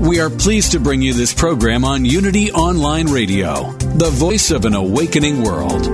[0.00, 4.64] We are pleased to bring you this program on Unity Online Radio, the voice of
[4.64, 5.84] an awakening world.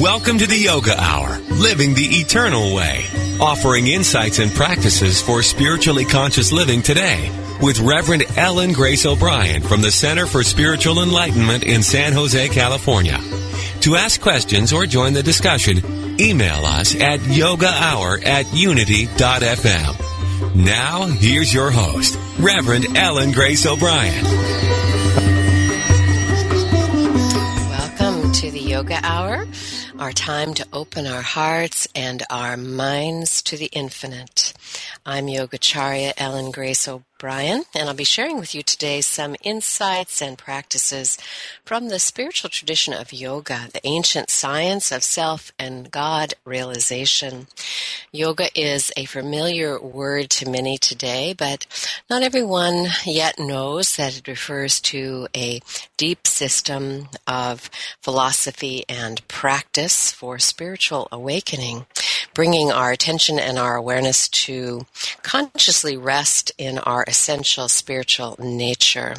[0.00, 3.04] Welcome to the Yoga Hour, Living the Eternal Way,
[3.40, 7.30] offering insights and practices for spiritually conscious living today
[7.62, 13.18] with Reverend Ellen Grace O'Brien from the Center for Spiritual Enlightenment in San Jose, California.
[13.80, 20.10] To ask questions or join the discussion, email us at yogahour at unity.fm.
[20.54, 24.24] Now, here's your host, Reverend Ellen Grace O'Brien.
[27.70, 29.46] Welcome to the Yoga Hour
[30.00, 34.54] our time to open our hearts and our minds to the infinite.
[35.06, 40.38] I'm Yogacharya Ellen Grace O'Brien, and I'll be sharing with you today some insights and
[40.38, 41.18] practices
[41.64, 47.46] from the spiritual tradition of yoga, the ancient science of self and God realization.
[48.12, 51.66] Yoga is a familiar word to many today, but
[52.08, 55.60] not everyone yet knows that it refers to a
[55.96, 57.70] deep system of
[58.00, 61.86] philosophy and practice for spiritual awakening,
[62.40, 64.86] bringing our attention and our awareness to
[65.20, 69.14] consciously rest in our essential spiritual nature.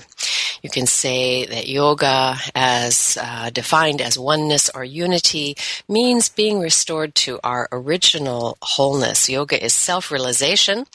[0.64, 5.56] You can say that yoga, as uh, defined as oneness or unity,
[5.88, 9.30] means being restored to our original wholeness.
[9.30, 10.88] Yoga is self realization,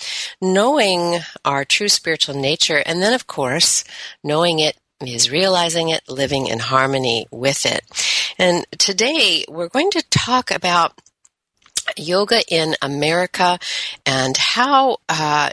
[0.43, 3.85] knowing our true spiritual nature, and then, of course,
[4.25, 7.83] knowing it is realizing it, living in harmony with it.
[8.37, 11.01] And today we're going to talk about
[11.97, 13.59] yoga in America
[14.05, 15.51] and how uh,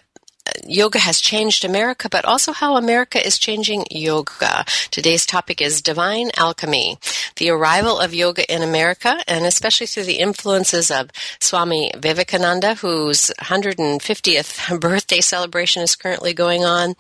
[0.66, 4.66] yoga has changed America, but also how America is changing yoga.
[4.92, 6.98] Today's topic is divine alchemy,
[7.38, 13.32] the arrival of yoga in America, and especially through the influences of Swami Vivekananda, whose
[13.40, 16.96] 150th birthday celebration is currently going on,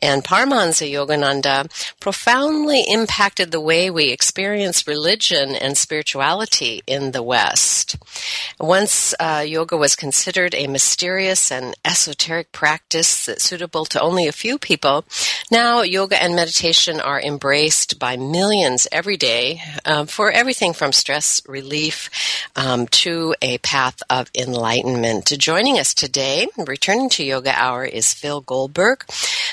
[0.00, 1.68] and Paramahansa Yogananda,
[2.00, 7.96] profoundly impacted the way we experience religion and spirituality in the West.
[8.60, 14.28] Once uh, yoga was considered a mysterious and esoteric practice, practice that's suitable to only
[14.28, 15.04] a few people,
[15.50, 21.42] now yoga and meditation are embraced by millions every day um, for everything from stress
[21.48, 22.08] relief
[22.54, 25.26] um, to a path of enlightenment.
[25.38, 29.04] Joining us today, returning to Yoga Hour, is Phil Goldberg,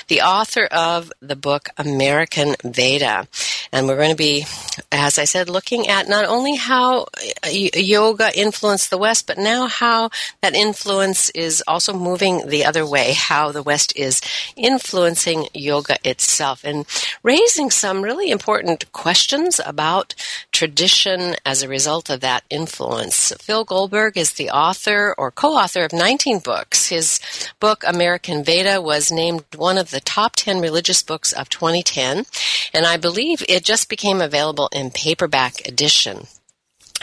[0.06, 3.26] the author of the book American Veda.
[3.72, 4.44] And we're going to be,
[4.90, 7.06] as I said, looking at not only how
[7.44, 10.10] uh, yoga influenced the West, but now how
[10.40, 14.20] that influence is also moving the other way how the West is
[14.56, 16.86] influencing yoga itself and
[17.22, 20.14] raising some really important questions about
[20.52, 23.32] tradition as a result of that influence.
[23.40, 26.88] Phil Goldberg is the author or co-author of 19 books.
[26.88, 27.20] His
[27.60, 32.26] book, American Veda, was named one of the top 10 religious books of 2010,
[32.74, 36.26] and I believe it just became available in paperback edition.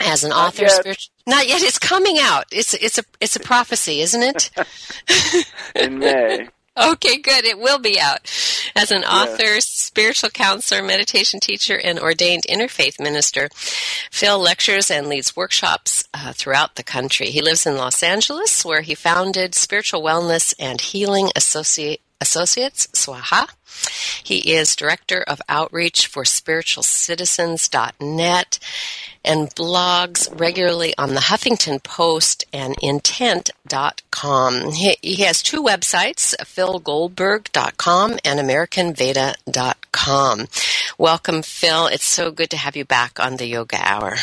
[0.02, 0.70] As an Not author yet.
[0.72, 1.62] spiritual not yet.
[1.62, 2.46] It's coming out.
[2.50, 4.50] It's it's a it's a prophecy isn't it?
[5.74, 6.48] In May.
[6.80, 7.44] okay good.
[7.44, 8.20] It will be out.
[8.74, 13.50] As an author spiritual counselor meditation teacher and ordained interfaith minister
[14.10, 17.26] phil lectures and leads workshops uh, throughout the country.
[17.26, 23.48] He lives in los angeles where he founded spiritual wellness and healing associate Associates, SWAHA.
[24.22, 28.58] He is Director of Outreach for SpiritualCitizens.net
[29.24, 34.72] and blogs regularly on the Huffington Post and Intent.com.
[34.72, 40.46] He, he has two websites, philgoldberg.com and AmericanVeda.com.
[40.98, 41.86] Welcome, Phil.
[41.86, 44.16] It's so good to have you back on the Yoga Hour.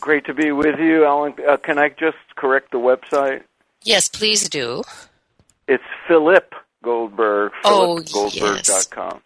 [0.00, 1.34] Great to be with you, Ellen.
[1.46, 3.42] Uh, can I just correct the website?
[3.82, 4.82] Yes, please do.
[5.68, 7.52] It's Philip Goldberg.
[7.64, 9.12] Oh, PhilipGoldberg.com.
[9.14, 9.22] yes.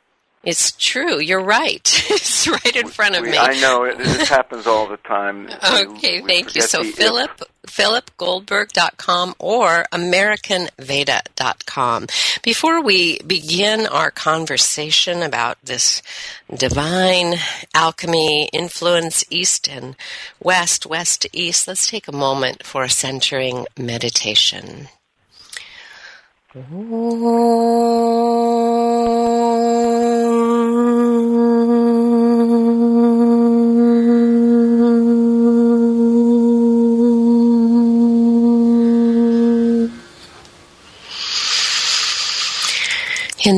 [0.46, 1.18] It's true.
[1.20, 1.80] You're right.
[2.10, 3.38] it's right in front of We- me.
[3.38, 5.48] I know it, it happens all the time.
[5.64, 6.60] Okay, We thank you.
[6.62, 6.96] So the if.
[6.96, 12.06] Philip philipgoldberg.com or americanveda.com.
[12.42, 16.02] Before we begin our conversation about this
[16.54, 17.36] divine
[17.72, 19.96] alchemy influence east and
[20.42, 24.88] west, west to east, let's take a moment for a centering meditation.
[26.54, 26.62] In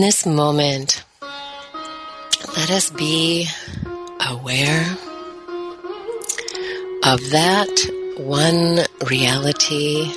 [0.01, 1.05] this moment,
[2.57, 3.47] let us be
[4.27, 4.97] aware
[7.05, 7.69] of that
[8.17, 10.11] one reality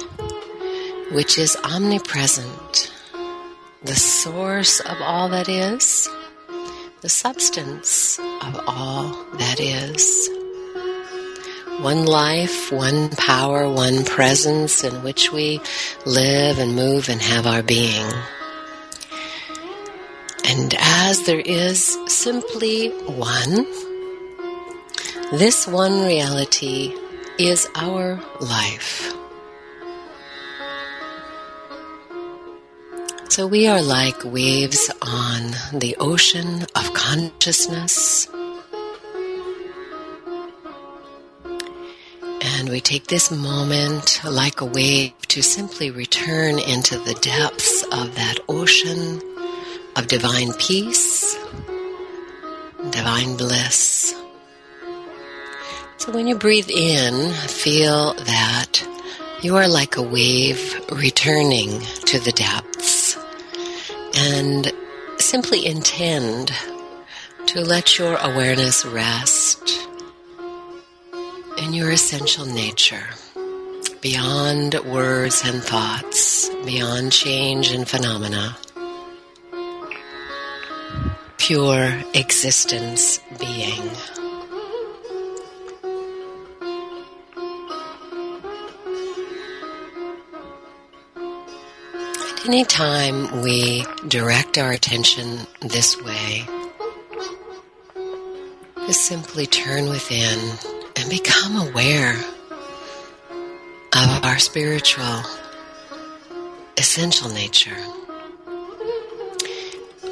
[1.11, 2.91] which is omnipresent,
[3.83, 6.07] the source of all that is,
[7.01, 10.29] the substance of all that is.
[11.81, 15.61] One life, one power, one presence in which we
[16.05, 18.05] live and move and have our being.
[20.45, 23.65] And as there is simply one,
[25.31, 26.93] this one reality
[27.37, 29.15] is our life.
[33.29, 38.27] So we are like waves on the ocean of consciousness.
[42.41, 48.15] And we take this moment like a wave to simply return into the depths of
[48.15, 49.21] that ocean
[49.95, 51.37] of divine peace,
[52.89, 54.15] divine bliss.
[55.97, 58.83] So when you breathe in, feel that
[59.43, 62.98] you are like a wave returning to the depths
[64.15, 64.71] and
[65.17, 66.51] simply intend
[67.47, 69.87] to let your awareness rest
[71.57, 73.07] in your essential nature,
[74.01, 78.57] beyond words and thoughts, beyond change and phenomena
[81.49, 84.18] pure existence being.
[92.39, 96.45] At any time we direct our attention this way,
[98.87, 100.57] just simply turn within
[100.95, 102.15] and become aware
[103.93, 105.23] of our spiritual
[106.77, 107.77] essential nature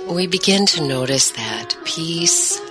[0.10, 2.62] we begin to notice that peace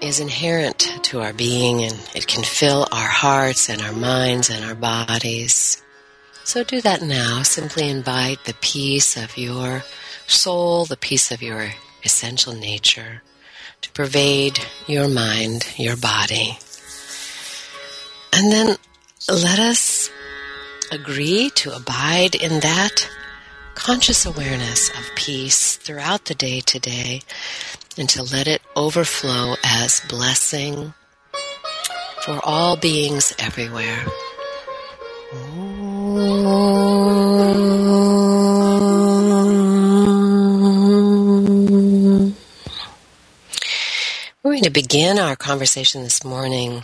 [0.00, 4.64] is inherent to our being and it can fill our hearts and our minds and
[4.64, 5.82] our bodies.
[6.50, 7.44] So do that now.
[7.44, 9.84] Simply invite the peace of your
[10.26, 11.70] soul, the peace of your
[12.02, 13.22] essential nature
[13.82, 14.58] to pervade
[14.88, 16.58] your mind, your body.
[18.32, 18.76] And then
[19.28, 20.10] let us
[20.90, 23.08] agree to abide in that
[23.76, 27.22] conscious awareness of peace throughout the day today
[27.96, 30.94] and to let it overflow as blessing
[32.24, 34.04] for all beings everywhere.
[44.42, 46.82] We're going to begin our conversation this morning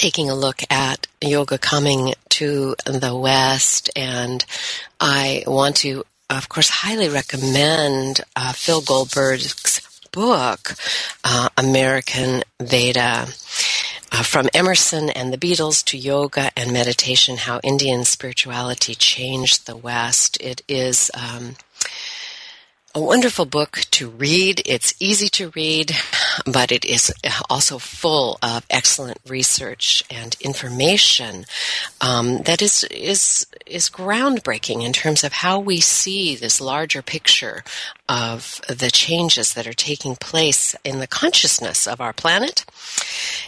[0.00, 4.42] taking a look at yoga coming to the West, and
[4.98, 9.82] I want to, of course, highly recommend uh, Phil Goldberg's
[10.12, 10.74] book,
[11.24, 13.26] uh, American Veda.
[14.12, 19.76] Uh, from Emerson and the Beatles to yoga and meditation, how Indian spirituality changed the
[19.76, 20.36] West.
[20.40, 21.54] It is um,
[22.94, 24.62] a wonderful book to read.
[24.66, 25.92] It's easy to read,
[26.44, 27.12] but it is
[27.48, 31.46] also full of excellent research and information
[32.00, 37.62] um, that is is is groundbreaking in terms of how we see this larger picture
[38.10, 42.64] of the changes that are taking place in the consciousness of our planet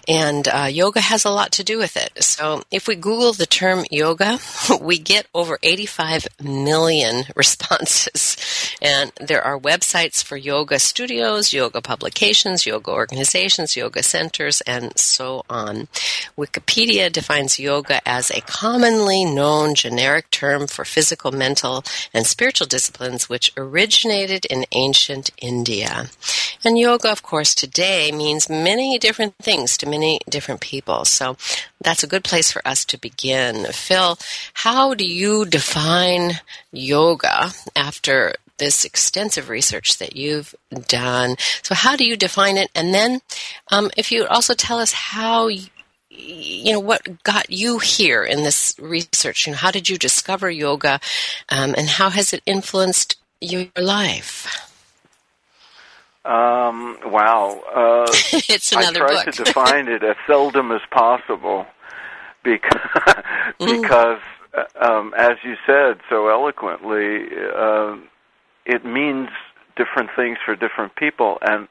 [0.09, 2.23] and uh, yoga has a lot to do with it.
[2.23, 4.39] So if we Google the term yoga,
[4.81, 8.37] we get over 85 million responses.
[8.81, 15.45] And there are websites for yoga studios, yoga publications, yoga organizations, yoga centers, and so
[15.49, 15.89] on.
[16.37, 23.29] Wikipedia defines yoga as a commonly known generic term for physical, mental, and spiritual disciplines
[23.29, 26.11] which originated in ancient India.
[26.63, 31.07] And yoga, of course, today means many different things to many different people.
[31.07, 31.37] So
[31.81, 33.65] that's a good place for us to begin.
[33.73, 34.19] Phil,
[34.53, 36.41] how do you define
[36.71, 40.55] yoga after this extensive research that you've
[40.87, 41.37] done?
[41.63, 42.71] So, how do you define it?
[42.75, 43.23] And then,
[43.73, 45.49] um, if you also tell us how
[46.15, 50.51] you know what got you here in this research you know how did you discover
[50.51, 51.01] yoga
[51.49, 54.71] um, and how has it influenced your life
[56.25, 58.07] um, wow uh,
[58.49, 59.35] it's another i try book.
[59.35, 61.67] to define it as seldom as possible
[62.45, 62.81] because
[63.61, 63.81] mm.
[63.83, 64.21] because
[64.55, 67.97] uh, um, as you said so eloquently uh,
[68.65, 69.29] it means
[69.77, 71.69] different things for different people and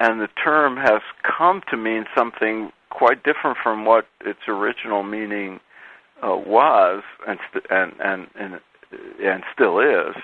[0.00, 5.60] and the term has come to mean something quite different from what its original meaning
[6.22, 8.60] uh, was, and, st- and and and
[9.22, 10.14] and still is.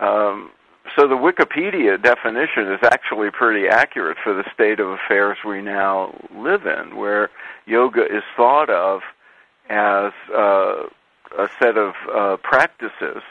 [0.00, 0.50] Um,
[0.96, 6.18] so the Wikipedia definition is actually pretty accurate for the state of affairs we now
[6.34, 7.30] live in, where
[7.66, 9.02] yoga is thought of
[9.68, 10.86] as uh,
[11.38, 13.22] a set of uh, practices.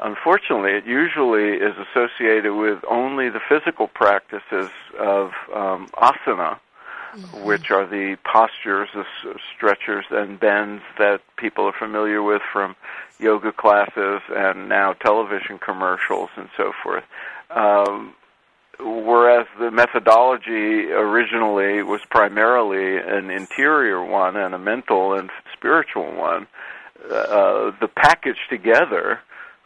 [0.00, 6.58] Unfortunately, it usually is associated with only the physical practices of um, asana,
[7.16, 7.44] mm-hmm.
[7.44, 9.04] which are the postures, the
[9.54, 12.76] stretchers and bends that people are familiar with from
[13.18, 17.04] yoga classes and now television commercials and so forth.
[17.50, 18.14] Um,
[18.78, 26.46] whereas the methodology originally was primarily an interior one and a mental and spiritual one,
[27.10, 29.20] uh, the package together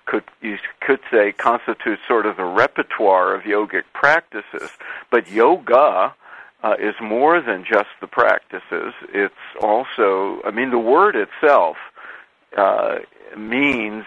[0.07, 4.71] could you could say constitutes sort of the repertoire of yogic practices.
[5.11, 6.15] But yoga
[6.63, 8.93] uh, is more than just the practices.
[9.13, 11.77] It's also, I mean, the word itself
[12.57, 12.99] uh,
[13.37, 14.05] means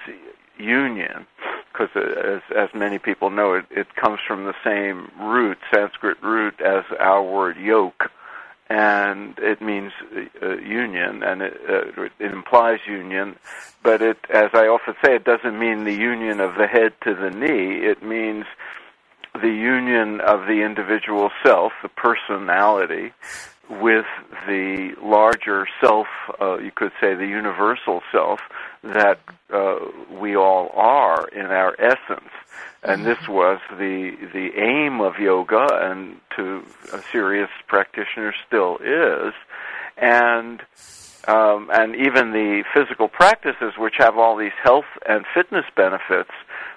[0.57, 1.25] union,
[1.71, 6.61] because as, as many people know, it, it comes from the same root, Sanskrit root,
[6.61, 8.11] as our word yoke,
[8.69, 9.91] and it means
[10.41, 13.35] uh, union, and it, uh, it implies union.
[13.81, 17.13] But it, as I often say, it doesn't mean the union of the head to
[17.15, 17.85] the knee.
[17.85, 18.45] It means
[19.33, 23.13] the union of the individual self, the personality,
[23.69, 24.05] with
[24.45, 26.07] the larger self,
[26.39, 28.39] uh, you could say the universal self,
[28.83, 29.19] that
[29.51, 29.75] uh,
[30.11, 32.29] we all are in our essence.
[32.83, 33.31] And this mm-hmm.
[33.31, 39.33] was the the aim of yoga, and to a serious practitioner still is.
[39.97, 40.61] And
[41.25, 46.31] um, and even the physical practices, which have all these health and fitness benefits,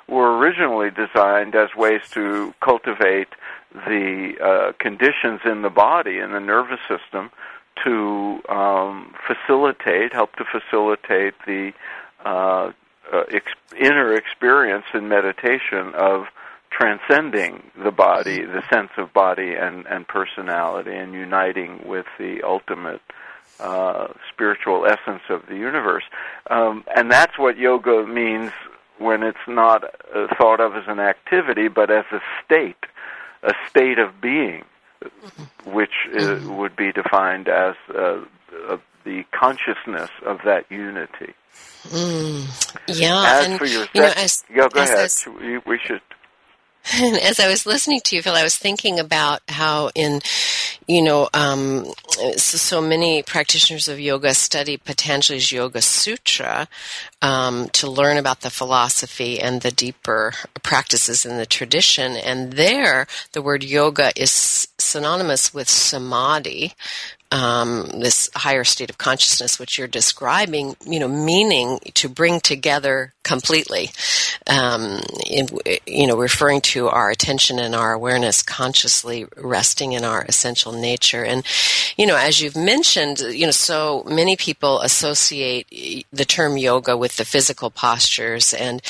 [0.08, 3.28] were originally designed as ways to cultivate
[3.74, 7.30] the uh, conditions in the body and the nervous system
[7.84, 11.72] to um, facilitate, help to facilitate the
[12.24, 12.72] uh,
[13.12, 16.26] uh, ex- inner experience in meditation of
[16.70, 23.00] transcending the body, the sense of body and, and personality, and uniting with the ultimate
[23.60, 26.04] uh, spiritual essence of the universe.
[26.50, 28.52] Um, and that's what yoga means
[28.98, 29.84] when it's not
[30.14, 32.76] uh, thought of as an activity, but as a state,
[33.42, 34.64] a state of being,
[35.64, 36.56] which uh, mm-hmm.
[36.56, 38.20] would be defined as uh,
[38.68, 41.34] uh, the consciousness of that unity.
[41.88, 45.10] Mm, yeah, as and, for your you know, as, yeah, go ahead.
[45.66, 46.00] We should
[46.94, 50.20] and as I was listening to you, Phil, I was thinking about how in,
[50.86, 51.86] you know, um,
[52.36, 56.68] so, so, many practitioners of yoga study Patanjali's Yoga Sutra
[57.22, 62.12] um, to learn about the philosophy and the deeper practices in the tradition.
[62.12, 66.74] And there, the word yoga is synonymous with samadhi,
[67.32, 73.12] um, this higher state of consciousness, which you're describing, you know, meaning to bring together
[73.24, 73.90] completely,
[74.46, 75.48] um, in,
[75.86, 81.24] you know, referring to our attention and our awareness consciously resting in our essential nature.
[81.24, 81.44] And,
[81.96, 85.66] you know, as you've mentioned, you know, so many people associate
[86.12, 88.54] the term yoga with the physical postures.
[88.54, 88.80] And,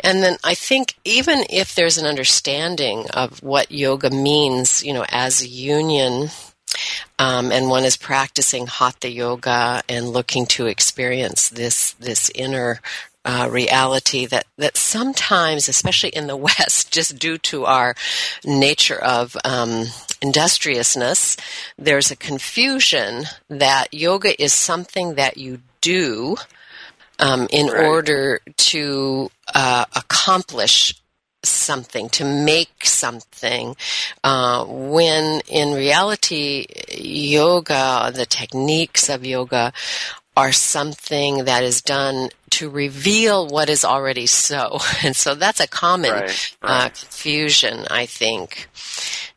[0.00, 5.06] and then I think even if there's an understanding of what yoga means, you know,
[5.08, 6.28] as a union,
[7.18, 12.80] um, and one is practicing hatha yoga and looking to experience this this inner
[13.24, 17.94] uh, reality that that sometimes, especially in the West, just due to our
[18.44, 19.86] nature of um,
[20.22, 21.36] industriousness.
[21.78, 26.36] There's a confusion that yoga is something that you do
[27.18, 27.86] um, in Right.
[27.86, 30.94] order to uh, accomplish
[31.42, 33.76] something, to make something,
[34.24, 36.66] uh, when in reality,
[36.96, 39.72] yoga, the techniques of yoga,
[40.36, 44.78] are something that is done to reveal what is already so.
[45.04, 48.68] And so that's a common Right, Uh, confusion, I think.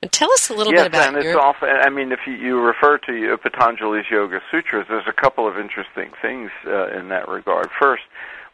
[0.01, 1.39] And tell us a little yes, bit about and it's your.
[1.41, 1.69] often.
[1.69, 5.57] I mean, if you, you refer to uh, Patanjali's Yoga Sutras, there's a couple of
[5.57, 7.69] interesting things uh, in that regard.
[7.79, 8.03] First,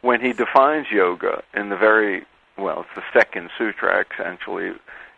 [0.00, 2.24] when he defines yoga in the very
[2.60, 4.72] well, it's the second sutra essentially.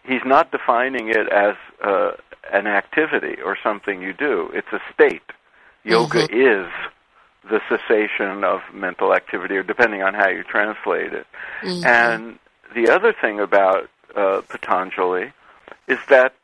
[0.05, 2.13] He's not defining it as uh,
[2.53, 4.51] an activity or something you do.
[4.53, 5.23] It's a state.
[5.85, 6.69] Yoga is
[7.49, 11.27] the cessation of mental activity, or depending on how you translate it.
[11.85, 12.39] And
[12.75, 15.33] the other thing about uh, Patanjali
[15.89, 16.35] is that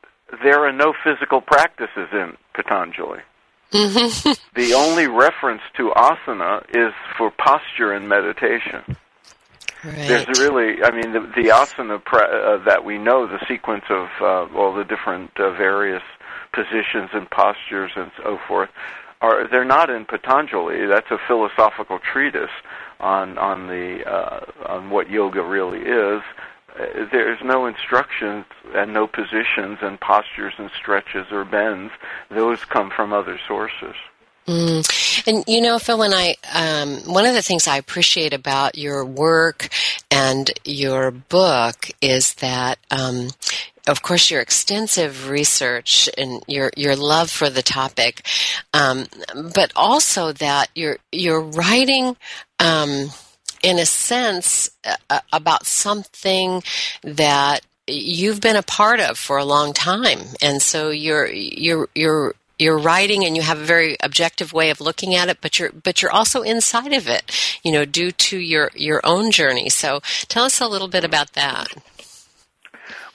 [0.42, 3.20] there are no physical practices in Patanjali.
[3.70, 8.96] the only reference to asana is for posture and meditation.
[9.84, 9.94] Right.
[10.08, 14.08] There's really, I mean, the, the asana pra- uh, that we know, the sequence of
[14.20, 16.02] uh, all the different uh, various
[16.52, 18.70] positions and postures and so forth,
[19.20, 20.86] are they're not in Patanjali.
[20.86, 22.50] That's a philosophical treatise
[23.00, 26.22] on on the uh, on what yoga really is.
[26.78, 28.44] Uh, There's no instructions
[28.74, 31.92] and no positions and postures and stretches or bends.
[32.30, 33.94] Those come from other sources.
[34.48, 35.26] Mm.
[35.26, 39.04] And you know, Phil, and I um, one of the things I appreciate about your
[39.04, 39.68] work
[40.10, 43.28] and your book is that, um,
[43.86, 48.26] of course, your extensive research and your your love for the topic,
[48.72, 49.04] um,
[49.54, 52.16] but also that you're you're writing.
[52.58, 53.10] Um,
[53.60, 54.70] in a sense,
[55.10, 56.62] uh, about something
[57.02, 62.34] that you've been a part of for a long time, and so you're you're you're
[62.58, 65.70] you're writing and you have a very objective way of looking at it, but you're
[65.70, 67.30] but you're also inside of it,
[67.62, 69.68] you know, due to your your own journey.
[69.68, 71.68] So tell us a little bit about that.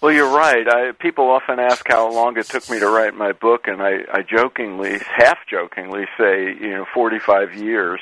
[0.01, 0.67] Well, you're right.
[0.67, 3.99] I, people often ask how long it took me to write my book, and I,
[4.11, 8.01] I jokingly, half jokingly, say you know 45 years,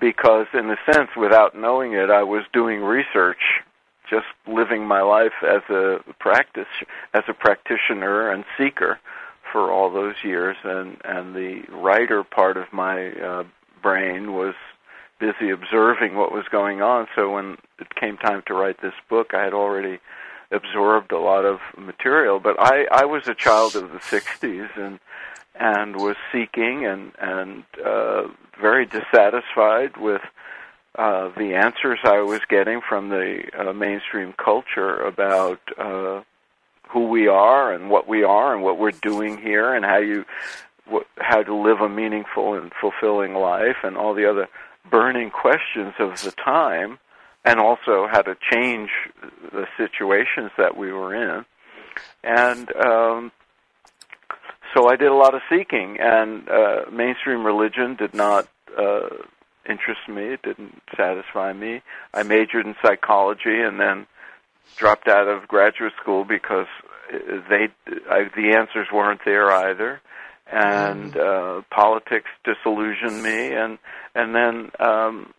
[0.00, 3.60] because in a sense, without knowing it, I was doing research,
[4.08, 6.68] just living my life as a practice,
[7.12, 8.98] as a practitioner and seeker
[9.52, 13.44] for all those years, and and the writer part of my uh,
[13.82, 14.54] brain was
[15.18, 17.06] busy observing what was going on.
[17.14, 20.00] So when it came time to write this book, I had already
[20.50, 22.40] absorbed a lot of material.
[22.40, 24.98] But I, I was a child of the '60s and
[25.54, 28.28] and was seeking and and uh,
[28.60, 30.22] very dissatisfied with
[30.96, 36.22] uh, the answers I was getting from the uh, mainstream culture about uh,
[36.92, 40.24] who we are and what we are and what we're doing here and how you
[41.18, 44.48] how to live a meaningful and fulfilling life and all the other
[44.90, 46.98] burning questions of the time
[47.44, 48.90] and also how to change
[49.52, 51.44] the situations that we were in.
[52.24, 53.32] And um
[54.74, 59.10] so I did a lot of seeking and uh mainstream religion did not uh
[59.68, 60.24] interest me.
[60.32, 61.82] It didn't satisfy me.
[62.12, 64.06] I majored in psychology and then
[64.76, 66.66] dropped out of graduate school because
[67.10, 67.68] they
[68.08, 70.00] I, the answers weren't there either.
[70.52, 73.52] And uh politics disillusioned me.
[73.52, 73.78] And
[74.14, 75.32] and then um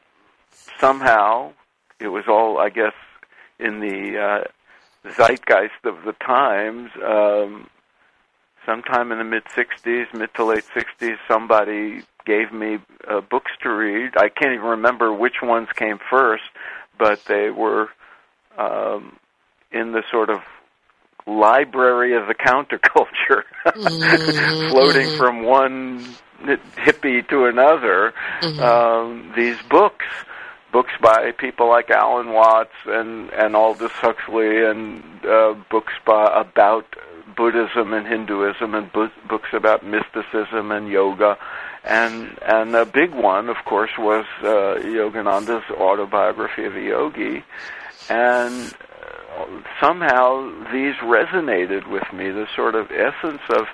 [0.80, 1.54] somehow
[2.00, 2.94] it was all I guess
[3.60, 7.70] in the uh zeitgeist of the times um
[8.65, 13.70] sometime in the mid 60s mid to late 60s somebody gave me uh, books to
[13.70, 14.12] read.
[14.15, 16.44] I can't even remember which ones came first
[16.98, 17.89] but they were
[18.58, 19.17] um
[19.71, 20.39] in the sort of
[21.27, 23.43] library of the counterculture,
[24.69, 26.05] floating from one
[26.75, 28.13] hippie to another.
[28.60, 30.05] Um, these books,
[30.71, 36.86] books by people like Alan Watts and and Aldous Huxley, and uh, books by about
[37.36, 41.38] Buddhism and Hinduism, and bu- books about mysticism and yoga.
[41.84, 47.43] And and a big one, of course, was uh, Yogananda's autobiography of a yogi,
[48.07, 48.73] and
[49.80, 53.67] somehow these resonated with me, the sort of essence of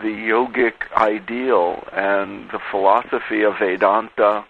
[0.00, 4.44] the yogic ideal and the philosophy of Vedanta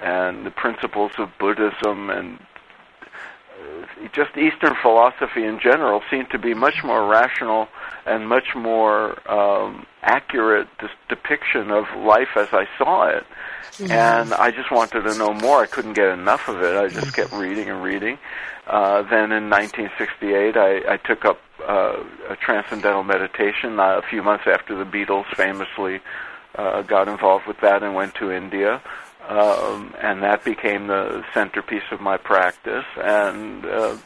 [0.00, 6.54] and the principles of Buddhism and uh, just Eastern philosophy in general seemed to be
[6.54, 7.68] much more rational
[8.06, 13.24] and much more um, accurate dis- depiction of life as I saw it.
[13.80, 15.62] And I just wanted to know more.
[15.62, 16.76] I couldn't get enough of it.
[16.76, 18.18] I just kept reading and reading.
[18.66, 22.02] Uh, then in 1968, I, I took up uh,
[22.40, 23.80] transcendental meditation.
[23.80, 26.00] Uh, a few months after the Beatles famously
[26.54, 28.82] uh, got involved with that and went to India.
[29.28, 33.96] Um, and that became the centerpiece of my practice, and uh,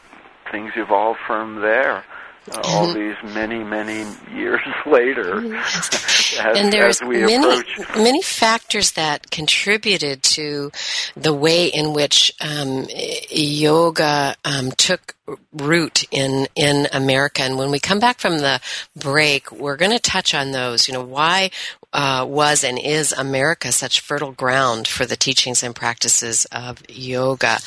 [0.52, 2.04] things evolved from there.
[2.48, 5.90] Uh, all these many, many years later, as,
[6.38, 7.64] and there's many,
[7.96, 10.70] many factors that contributed to
[11.16, 12.86] the way in which um,
[13.28, 15.15] yoga um, took
[15.52, 17.42] root in in America.
[17.42, 18.60] And when we come back from the
[18.94, 20.88] break, we're going to touch on those.
[20.88, 21.50] You know, why
[21.92, 27.58] uh, was and is America such fertile ground for the teachings and practices of yoga?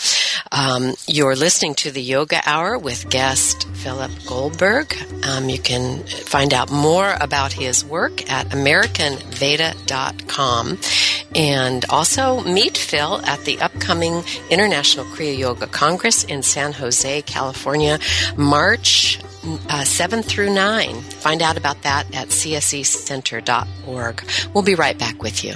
[0.52, 4.96] Um, you're listening to the Yoga Hour with guest Philip Goldberg.
[5.24, 10.78] Um, you can find out more about his work at AmericanVeda.com
[11.36, 17.98] and also meet Phil at the upcoming International Kriya Yoga Congress in San Jose, California,
[18.38, 19.20] March
[19.70, 21.02] uh, 7 through 9.
[21.02, 24.24] Find out about that at csecenter.org.
[24.54, 25.56] We'll be right back with you.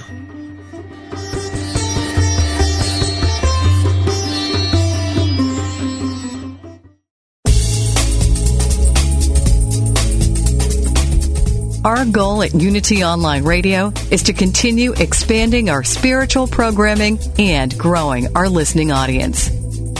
[11.84, 18.34] Our goal at Unity Online Radio is to continue expanding our spiritual programming and growing
[18.34, 19.53] our listening audience.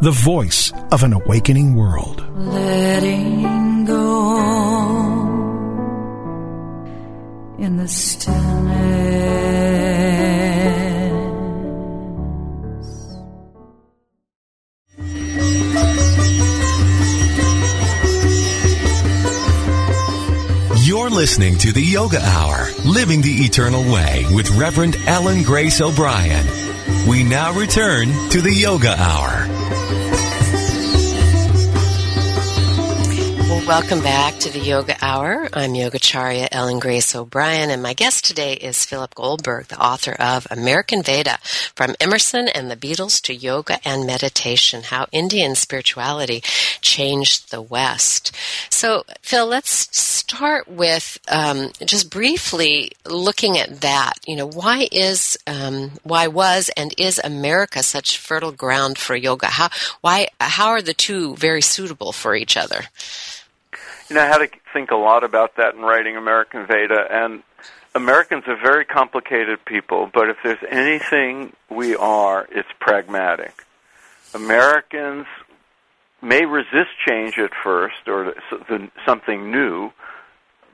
[0.00, 2.24] the voice of an awakening world.
[2.36, 4.38] Letting go
[7.58, 8.40] in the stillness.
[20.82, 26.69] You're listening to the Yoga Hour, Living the Eternal Way with Reverend Ellen Grace O'Brien.
[27.08, 30.29] We now return to the Yoga Hour.
[33.66, 35.48] Welcome back to the Yoga Hour.
[35.52, 40.46] I'm Yogacharya Ellen Grace O'Brien, and my guest today is Philip Goldberg, the author of
[40.50, 41.38] American Veda
[41.76, 46.42] From Emerson and the Beatles to Yoga and Meditation How Indian Spirituality
[46.80, 48.34] Changed the West.
[48.70, 54.14] So, Phil, let's start with um, just briefly looking at that.
[54.26, 59.46] You know, why is, um, why was and is America such fertile ground for yoga?
[59.46, 59.68] How,
[60.00, 62.86] why, how are the two very suitable for each other?
[64.10, 67.44] You know, I had to think a lot about that in writing American Veda, and
[67.94, 73.64] Americans are very complicated people, but if there's anything we are, it's pragmatic.
[74.34, 75.26] Americans
[76.20, 78.34] may resist change at first or
[79.06, 79.92] something new,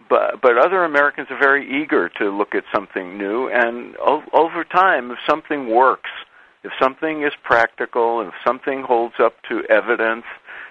[0.09, 4.64] but but other Americans are very eager to look at something new, and o- over
[4.64, 6.11] time, if something works,
[6.64, 10.25] if something is practical, if something holds up to evidence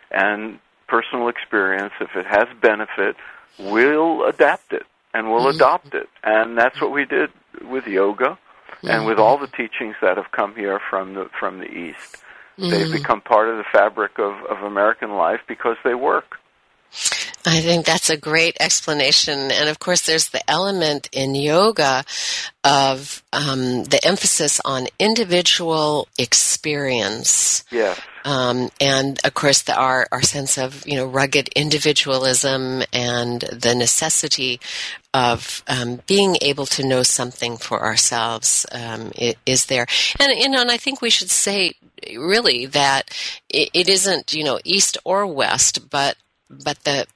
[0.09, 3.15] and personal experience, if it has benefit,
[3.57, 5.55] we'll adapt it and we'll mm-hmm.
[5.55, 7.29] adopt it, and that's what we did
[7.69, 8.87] with yoga, mm-hmm.
[8.87, 12.17] and with all the teachings that have come here from the from the East.
[12.57, 12.69] Mm-hmm.
[12.69, 16.37] They've become part of the fabric of, of American life because they work.
[17.47, 19.51] I think that's a great explanation.
[19.51, 22.03] And of course, there's the element in yoga
[22.63, 27.63] of um, the emphasis on individual experience.
[27.71, 27.99] Yes.
[28.23, 33.75] Um, and of course, the, our our sense of you know rugged individualism and the
[33.75, 34.59] necessity
[35.13, 39.11] of um, being able to know something for ourselves um,
[39.45, 39.85] is there.
[40.19, 41.75] And you know, and I think we should say
[42.17, 43.15] really that
[43.49, 46.17] it, it isn't you know east or west, but
[46.49, 47.07] but the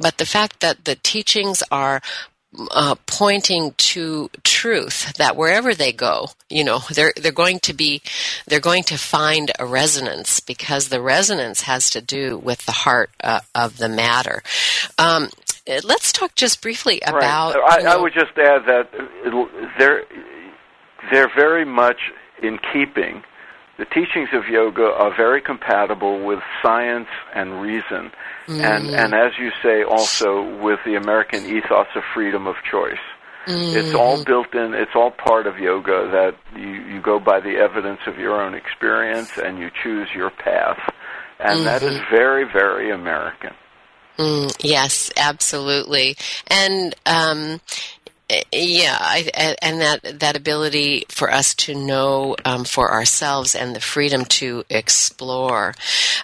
[0.00, 2.00] but the fact that the teachings are
[2.70, 8.02] uh, pointing to truth that wherever they go, you know, they're they're going to be
[8.46, 13.10] they're going to find a resonance because the resonance has to do with the heart
[13.22, 14.42] uh, of the matter.
[14.98, 15.30] Um,
[15.84, 17.54] let's talk just briefly about.
[17.54, 17.72] Right.
[17.72, 18.90] I, you know, I would just add that
[19.78, 20.04] they're
[21.10, 21.98] they're very much
[22.42, 23.22] in keeping
[23.76, 28.12] the teachings of yoga are very compatible with science and reason,
[28.46, 28.60] mm.
[28.60, 33.02] and and as you say, also with the American ethos of freedom of choice.
[33.46, 33.74] Mm.
[33.74, 34.74] It's all built in.
[34.74, 38.54] It's all part of yoga that you you go by the evidence of your own
[38.54, 40.78] experience and you choose your path,
[41.40, 41.64] and mm-hmm.
[41.64, 42.14] that is mm-hmm.
[42.14, 43.50] very very American.
[44.18, 46.16] Mm, yes, absolutely.
[46.46, 47.60] And um,
[48.52, 53.80] yeah, I, and that that ability for us to know um, for ourselves and the
[53.80, 55.74] freedom to explore.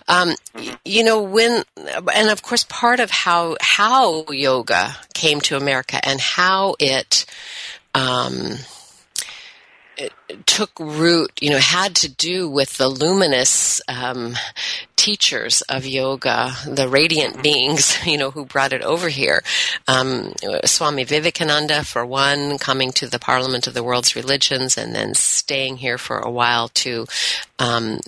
[0.08, 0.74] Um, mm-hmm.
[0.84, 6.20] You know when, and of course, part of how how yoga came to America and
[6.20, 7.26] how it.
[7.94, 8.58] Um,
[9.96, 10.12] it
[10.46, 14.34] took root, you know, had to do with the luminous um,
[15.00, 19.42] teachers of yoga, the radiant beings, you know, who brought it over here.
[19.88, 20.34] Um,
[20.66, 25.78] Swami Vivekananda, for one, coming to the Parliament of the World's Religions and then staying
[25.78, 27.06] here for a while to,
[27.58, 27.98] um,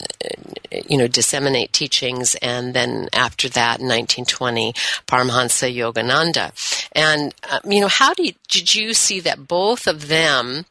[0.87, 2.35] you know, disseminate teachings.
[2.37, 4.75] And then after that, in 1920,
[5.07, 6.53] Paramahansa Yogananda.
[6.93, 10.67] And, uh, you know, how did, did you see that both of them,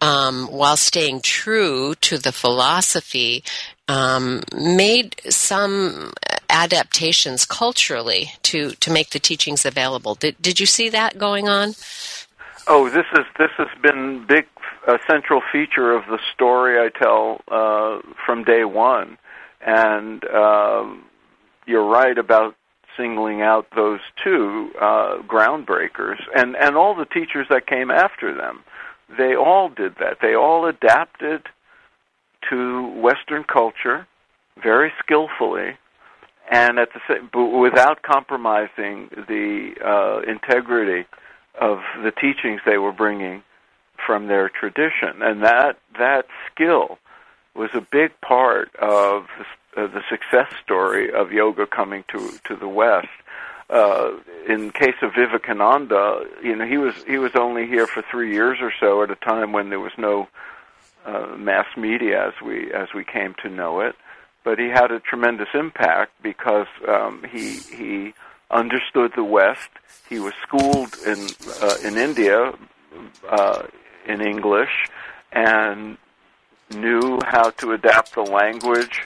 [0.00, 3.44] um, while staying true to the philosophy,
[3.86, 6.10] um, made some
[6.48, 10.14] adaptations culturally to, to make the teachings available.
[10.14, 11.74] Did, did you see that going on?
[12.66, 14.46] Oh, this is this has been big
[14.88, 19.18] a central feature of the story I tell uh, from day one,
[19.64, 21.04] and um,
[21.66, 22.56] you're right about
[22.96, 28.64] singling out those two uh, groundbreakers, and and all the teachers that came after them.
[29.16, 30.18] They all did that.
[30.20, 31.42] They all adapted
[32.50, 34.06] to Western culture
[34.62, 35.76] very skillfully,
[36.50, 41.06] and at the same, but without compromising the uh, integrity
[41.60, 43.42] of the teachings they were bringing
[44.06, 46.98] from their tradition, and that that skill
[47.54, 49.26] was a big part of
[49.74, 53.08] the, uh, the success story of yoga coming to to the West.
[53.68, 54.12] Uh,
[54.48, 58.58] in case of Vivekananda, you know, he was he was only here for three years
[58.60, 60.28] or so at a time when there was no
[61.04, 63.96] uh, mass media as we as we came to know it,
[64.44, 68.14] but he had a tremendous impact because um, he he
[68.50, 69.70] understood the West.
[70.08, 71.26] He was schooled in
[71.60, 72.52] uh, in India
[73.28, 73.62] uh,
[74.06, 74.86] in English
[75.32, 75.98] and
[76.70, 79.02] knew how to adapt the language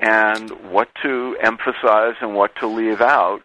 [0.00, 3.42] and what to emphasize and what to leave out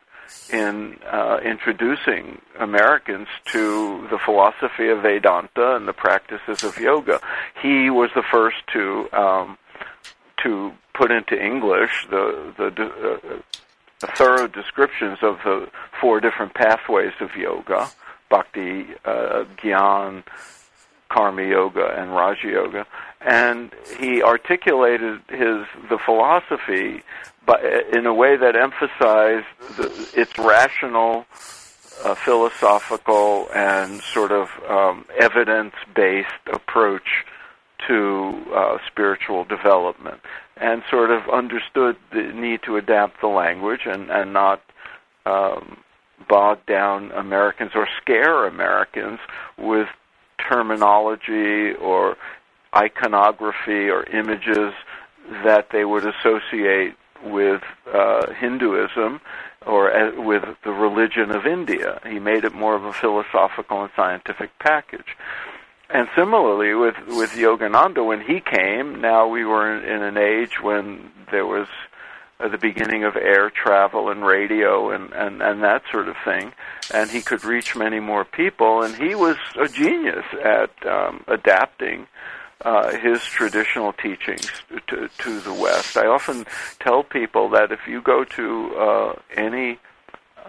[0.52, 7.20] in uh, introducing Americans to the philosophy of Vedanta and the practices of yoga.
[7.62, 9.58] He was the first to um,
[10.44, 15.70] to put into English the the uh, thorough descriptions of the
[16.02, 17.90] four different pathways of yoga:
[18.30, 20.24] bhakti, uh, gyan,
[21.10, 22.86] karma yoga, and raja yoga.
[23.22, 27.04] And he articulated his the philosophy
[27.50, 31.26] but in a way that emphasized the, its rational,
[32.04, 37.26] uh, philosophical, and sort of um, evidence-based approach
[37.88, 40.22] to uh, spiritual development,
[40.58, 44.62] and sort of understood the need to adapt the language and and not
[45.26, 45.78] um,
[46.28, 49.20] bog down Americans or scare Americans
[49.58, 49.88] with
[50.38, 52.16] terminology or
[52.76, 54.74] iconography or images
[55.44, 57.62] that they would associate with
[57.94, 59.22] uh, Hinduism
[59.66, 62.00] or uh, with the religion of India.
[62.08, 65.18] He made it more of a philosophical and scientific package.
[65.90, 70.62] And similarly with with Yogananda, when he came, now we were in, in an age
[70.62, 71.68] when there was
[72.40, 76.54] uh, the beginning of air travel and radio and, and and that sort of thing,
[76.94, 78.84] and he could reach many more people.
[78.84, 82.08] And he was a genius at um, adapting
[82.66, 84.50] uh, his traditional teachings
[84.88, 85.96] to, to the West.
[85.98, 86.46] I often
[86.80, 89.80] tell people that if you go to uh, any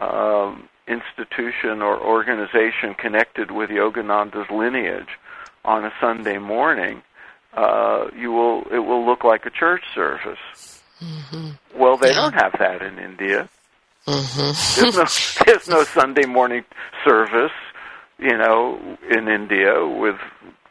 [0.01, 5.19] um, institution or organization connected with Yogananda's lineage
[5.65, 7.03] on a Sunday morning,
[7.55, 10.39] uh, you will it will look like a church service.
[11.03, 11.51] Mm-hmm.
[11.77, 12.15] Well, they Yeah.
[12.15, 13.49] don't have that in India.
[14.07, 14.81] Mm-hmm.
[14.81, 16.65] There's no there's no Sunday morning
[17.05, 17.53] service,
[18.19, 18.79] you know,
[19.11, 20.17] in India with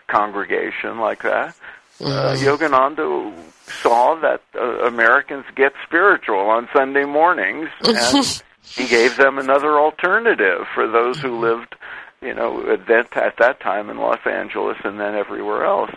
[0.09, 1.55] congregation like that.
[2.01, 3.33] Uh, Yogananda
[3.81, 10.65] saw that uh, Americans get spiritual on Sunday mornings, and he gave them another alternative
[10.73, 11.75] for those who lived,
[12.21, 15.91] you know, at that, at that time in Los Angeles and then everywhere else.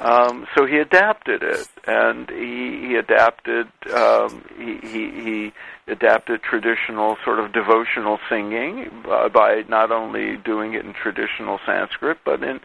[0.00, 5.52] Um, so he adapted it, and he, he adapted um, he, he he
[5.86, 12.18] adapted traditional sort of devotional singing uh, by not only doing it in traditional Sanskrit,
[12.24, 12.60] but in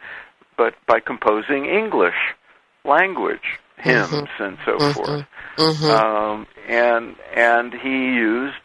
[0.57, 2.15] but by composing English
[2.83, 5.25] language hymns and so forth.
[5.91, 8.55] Um, and and he used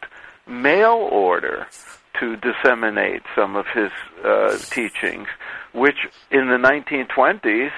[0.47, 1.67] mail order
[2.19, 3.91] to disseminate some of his
[4.23, 5.27] uh, teachings,
[5.73, 7.71] which in the 1920s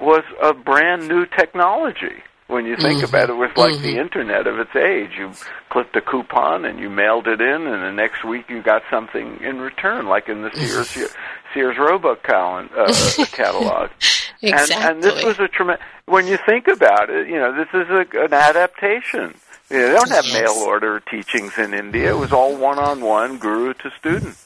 [0.00, 2.22] was a brand new technology.
[2.48, 5.12] When you think about it, it was like the internet of its age.
[5.16, 5.32] You
[5.70, 9.38] clipped a coupon and you mailed it in, and the next week you got something
[9.40, 10.90] in return, like in the Sears
[11.54, 13.90] Sears Roebuck calen- uh, catalog.
[14.42, 14.74] Exactly.
[14.76, 15.84] And, and this was a tremendous.
[16.04, 19.34] When you think about it, you know, this is a, an adaptation.
[19.70, 20.34] You know, they don't have Yes.
[20.42, 22.10] mail order teachings in India.
[22.10, 24.36] It was all one-on-one, guru to student.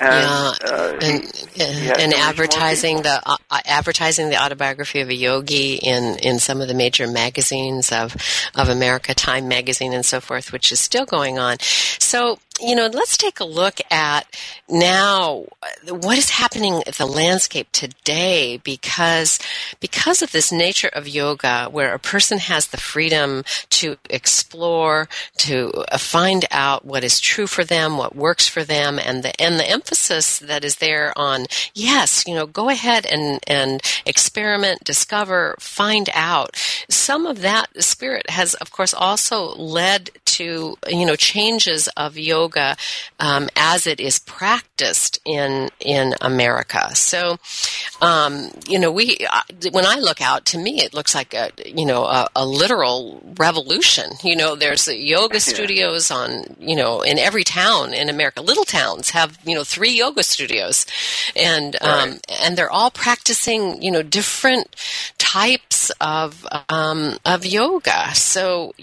[0.00, 4.42] And, yeah, uh, he- and, he and much more advertising the uh, uh, advertising the
[4.42, 8.16] autobiography of a yogi in in some of the major magazines of
[8.54, 11.56] of America, Time magazine, and so forth, which is still going on.
[11.98, 14.26] So you know, let's take a look at
[14.68, 15.44] now
[15.88, 19.38] what is happening at the landscape today because
[19.80, 25.70] because of this nature of yoga where a person has the freedom to explore to
[25.90, 29.58] uh, find out what is true for them what works for them and the and
[29.58, 35.56] the emphasis that is there on yes you know go ahead and and experiment discover
[35.58, 36.56] find out.
[36.88, 42.51] Some of that spirit has of course also led to you know changes of yoga
[43.18, 46.94] um, as it is practiced in in America.
[46.94, 47.38] So,
[48.00, 51.50] um, you know, we uh, when I look out, to me, it looks like a
[51.64, 54.12] you know a, a literal revolution.
[54.22, 58.40] You know, there's yoga studios on you know in every town in America.
[58.40, 60.86] Little towns have you know three yoga studios,
[61.36, 62.20] and um, Right.
[62.42, 64.74] and they're all practicing you know different
[65.18, 68.14] types of um, of yoga.
[68.14, 68.74] So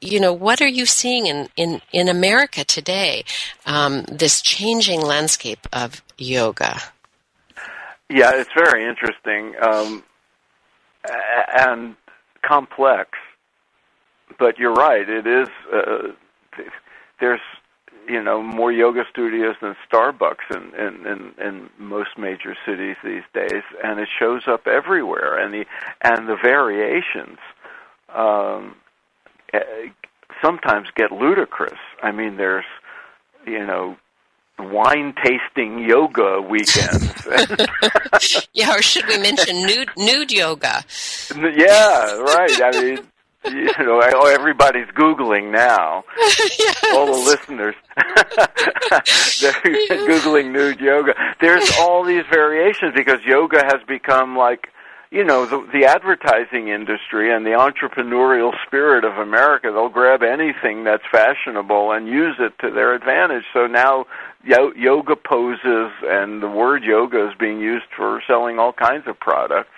[0.00, 3.24] you know what are you seeing in in in America today?
[3.66, 6.78] Um, this changing landscape of yoga.
[8.08, 10.02] Yeah, it's very interesting um,
[11.58, 11.96] and
[12.42, 13.10] complex.
[14.38, 15.08] But you're right.
[15.08, 15.48] It is.
[15.72, 16.12] Uh,
[17.20, 17.40] there's
[18.08, 23.22] you know more yoga studios than Starbucks in, in in in most major cities these
[23.32, 25.38] days, and it shows up everywhere.
[25.38, 25.64] And the
[26.02, 27.38] and the variations
[28.14, 28.76] um,
[29.52, 29.58] Uh,
[30.42, 31.78] sometimes get ludicrous.
[32.02, 32.64] I mean, there's
[33.46, 33.96] you know
[34.58, 37.12] wine tasting yoga weekends.
[38.54, 40.84] Yeah, or should we mention nude nude yoga?
[41.34, 42.62] yeah, right.
[42.62, 42.98] I mean,
[43.46, 46.04] you know, oh, everybody's googling now.
[46.92, 47.74] All the listeners,
[49.40, 51.14] they're googling nude yoga.
[51.40, 54.68] There's all these variations because yoga has become like.
[55.12, 60.84] You know, the, the advertising industry and the entrepreneurial spirit of America, they'll grab anything
[60.84, 63.44] that's fashionable and use it to their advantage.
[63.52, 64.06] So now
[64.42, 69.20] yo- yoga poses and the word yoga is being used for selling all kinds of
[69.20, 69.68] products.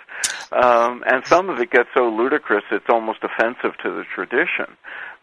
[0.52, 4.76] Um, and some of it gets so ludicrous it's almost offensive to the tradition.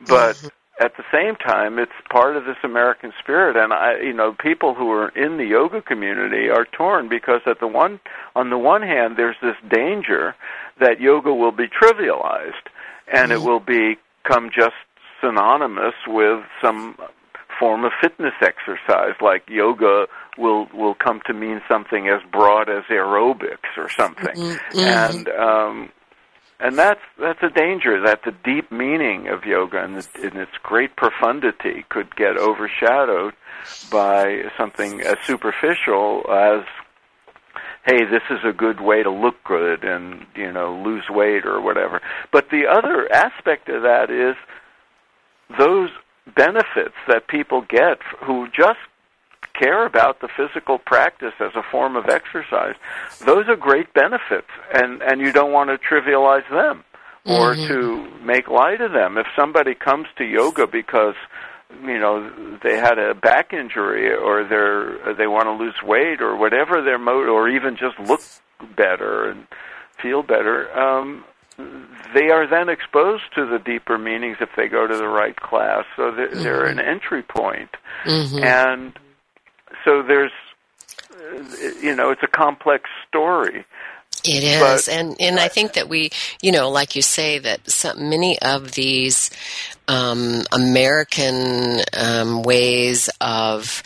[0.08, 0.36] But
[0.80, 4.74] at the same time, it's part of this American spirit, and I, you know, people
[4.74, 8.00] who are in the yoga community are torn because at the one,
[8.36, 10.36] on the one hand, there's this danger
[10.80, 12.70] that yoga will be trivialized,
[13.12, 13.48] and it mm-hmm.
[13.48, 14.76] will become just
[15.22, 16.96] synonymous with some
[17.60, 20.08] form of fitness exercise, like yoga
[20.38, 24.80] will will come to mean something as broad as aerobics or something, mm-hmm.
[24.80, 25.42] and mm-hmm.
[25.42, 25.92] um,
[26.62, 30.52] and that's that's a danger that the deep meaning of yoga and, the, and its
[30.64, 33.34] great profundity could get overshadowed
[33.92, 36.64] by something as superficial as
[37.86, 41.60] hey, this is a good way to look good and, you know, lose weight or
[41.62, 42.00] whatever.
[42.32, 44.36] But the other aspect of that is
[45.58, 45.90] those
[46.36, 48.80] benefits that people get who just
[49.54, 52.76] care about the physical practice as a form of exercise,
[53.26, 56.84] those are great benefits, and and you don't want to trivialize them
[57.26, 57.68] or mm-hmm.
[57.68, 59.18] to make light of them.
[59.18, 61.16] If somebody comes to yoga because
[61.84, 66.36] you know they had a back injury or they're they want to lose weight or
[66.36, 68.22] whatever their mode or even just look
[68.76, 69.48] better and
[70.02, 71.24] feel better um
[72.14, 75.86] they are then exposed to the deeper meanings if they go to the right class
[75.96, 76.44] so they're, mm-hmm.
[76.44, 77.70] they're an entry point.
[78.06, 78.44] Mm-hmm.
[78.44, 79.00] and
[79.84, 80.32] so there's
[81.12, 83.66] uh, you know it's a complex story.
[84.24, 86.12] It is, but, and and I think that we,
[86.42, 89.32] you know, like you say, that some, many of these
[89.92, 93.84] um, American um, ways of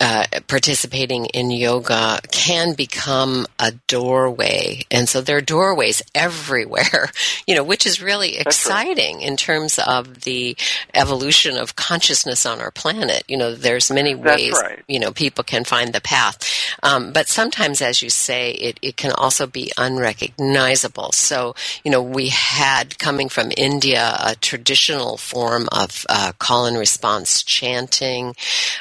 [0.00, 4.82] uh, participating in yoga can become a doorway.
[4.92, 7.10] And so there are doorways everywhere,
[7.48, 9.26] you know, which is really exciting right.
[9.26, 10.56] in terms of the
[10.94, 13.24] evolution of consciousness on our planet.
[13.26, 14.84] You know, there's many ways, right.
[14.86, 16.48] you know, people can find the path.
[16.84, 21.10] Um, but sometimes, as you say, it, it can also be unrecognizable.
[21.10, 26.76] So, you know, we had coming from India a traditional form of uh, call and
[26.76, 28.34] response chanting,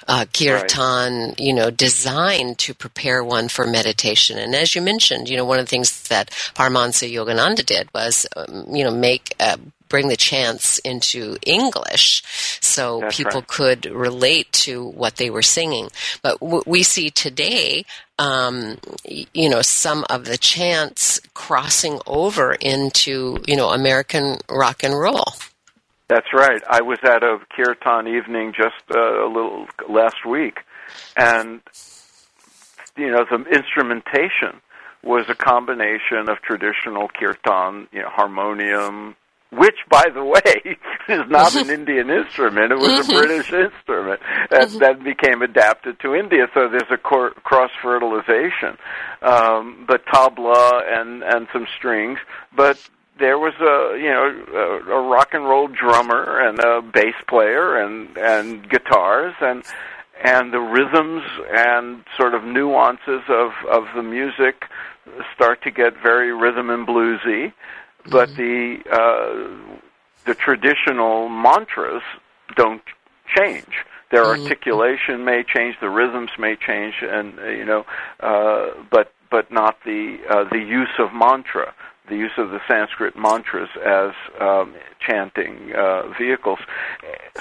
[0.08, 4.38] uh, kirtan, right you know, designed to prepare one for meditation.
[4.38, 8.28] And as you mentioned, you know, one of the things that Paramahansa Yogananda did was,
[8.36, 9.58] um, you know, make uh,
[9.90, 12.24] bring the chants into English
[12.62, 13.48] so That's people right.
[13.48, 15.90] could relate to what they were singing.
[16.22, 17.86] But w- we see today,
[18.20, 24.98] um, you know, some of the chants crossing over into, you know, American rock and
[24.98, 25.34] roll.
[26.10, 26.62] That's right.
[26.70, 30.60] I was at a kirtan evening just uh, a little last week,
[31.18, 31.60] and
[32.96, 34.62] you know the instrumentation
[35.04, 39.16] was a combination of traditional kirtan, you know, harmonium,
[39.52, 40.78] which, by the way,
[41.10, 42.72] is not an Indian instrument.
[42.72, 46.48] It was a British instrument that then became adapted to India.
[46.54, 48.78] So there's a cor- cross fertilization.
[49.22, 52.20] Um, but tabla and and some strings,
[52.56, 52.78] but
[53.20, 57.78] there was a you know a, a rock and roll drummer and a bass player
[57.78, 59.64] and and guitars and
[60.24, 64.66] and the rhythms and sort of nuances of of the music
[65.36, 67.54] start to get very rhythm and bluesy
[68.10, 68.42] but mm-hmm.
[68.42, 69.76] the uh
[70.26, 72.04] the traditional mantras
[72.56, 72.84] don't
[73.36, 74.44] change their mm-hmm.
[74.44, 77.86] articulation may change the rhythms may change and uh, you know
[78.22, 81.74] uh but but not the uh the use of mantra
[82.08, 84.74] the use of the Sanskrit mantras as um,
[85.06, 86.60] chanting uh, vehicles.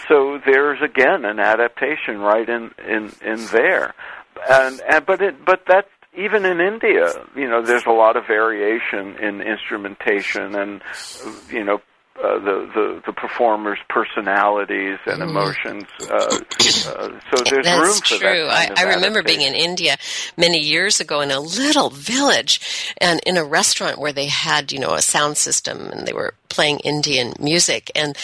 [0.09, 3.95] So there's again an adaptation right in in in there,
[4.49, 5.87] and and but it but that
[6.17, 10.83] even in India, you know, there's a lot of variation in instrumentation and
[11.51, 11.81] you know
[12.23, 15.31] uh, the, the the performers' personalities and mm-hmm.
[15.31, 15.85] emotions.
[16.01, 18.45] Uh, uh, so there's That's room for true.
[18.47, 18.79] that.
[18.79, 19.97] I, I remember being in India
[20.37, 24.79] many years ago in a little village, and in a restaurant where they had you
[24.79, 27.91] know a sound system, and they were playing Indian music.
[27.95, 28.17] And,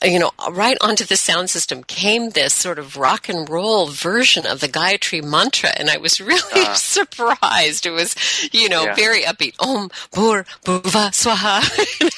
[0.00, 3.88] uh, you know, right onto the sound system came this sort of rock and roll
[3.88, 5.70] version of the Gayatri mantra.
[5.76, 7.86] And I was really uh, surprised.
[7.86, 8.14] It was,
[8.52, 8.94] you know, yeah.
[8.94, 9.54] very upbeat.
[9.58, 11.58] Om, Bhur, Bhuva, Swaha.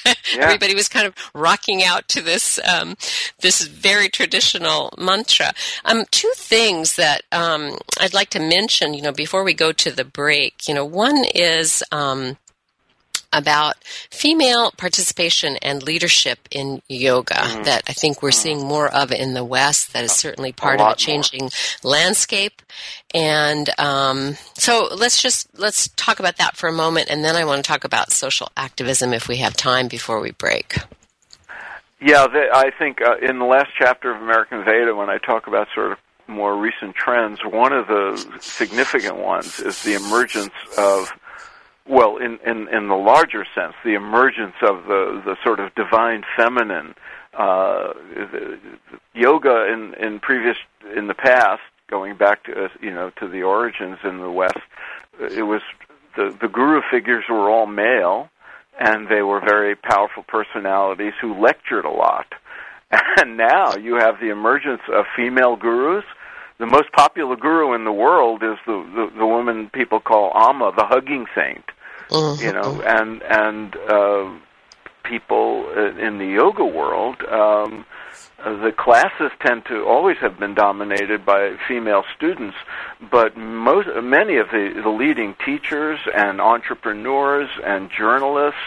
[0.36, 0.44] yeah.
[0.44, 2.94] Everybody was kind of rocking out to this, um,
[3.40, 5.54] this very traditional mantra.
[5.86, 9.90] Um, two things that, um, I'd like to mention, you know, before we go to
[9.90, 12.36] the break, you know, one is, um,
[13.32, 17.64] about female participation and leadership in yoga mm.
[17.64, 18.34] that I think we're mm.
[18.34, 19.92] seeing more of in the West.
[19.92, 21.50] That is certainly part a of a changing more.
[21.82, 22.62] landscape.
[23.14, 27.44] And um, so let's just let's talk about that for a moment, and then I
[27.44, 30.76] want to talk about social activism if we have time before we break.
[32.00, 35.46] Yeah, the, I think uh, in the last chapter of American Veda, when I talk
[35.46, 41.12] about sort of more recent trends, one of the significant ones is the emergence of
[41.92, 46.24] well, in, in, in the larger sense, the emergence of the, the sort of divine
[46.36, 46.94] feminine,
[47.34, 47.92] uh,
[49.12, 50.56] yoga in, in previous,
[50.96, 54.56] in the past, going back to, uh, you know, to the origins in the West,
[55.20, 55.60] it was,
[56.16, 58.30] the, the guru figures were all male,
[58.80, 62.26] and they were very powerful personalities who lectured a lot.
[63.18, 66.04] And now you have the emergence of female gurus.
[66.58, 70.72] The most popular guru in the world is the the, the woman people call Amma,
[70.76, 71.64] the hugging saint.
[72.12, 72.44] Mm-hmm.
[72.44, 74.30] You know, and and uh,
[75.02, 77.84] people in the yoga world, um,
[78.44, 82.56] the classes tend to always have been dominated by female students,
[83.10, 88.60] but most many of the, the leading teachers and entrepreneurs and journalists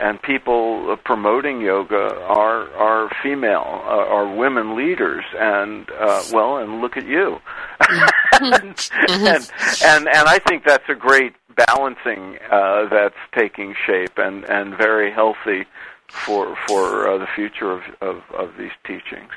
[0.00, 6.80] and people promoting yoga are are female, uh, are women leaders, and uh, well, and
[6.80, 7.38] look at you,
[7.80, 8.52] mm-hmm.
[8.52, 9.50] and, and
[9.84, 15.10] and and I think that's a great balancing uh, that's taking shape and and very
[15.10, 15.66] healthy
[16.08, 19.30] for for uh, the future of, of of these teachings.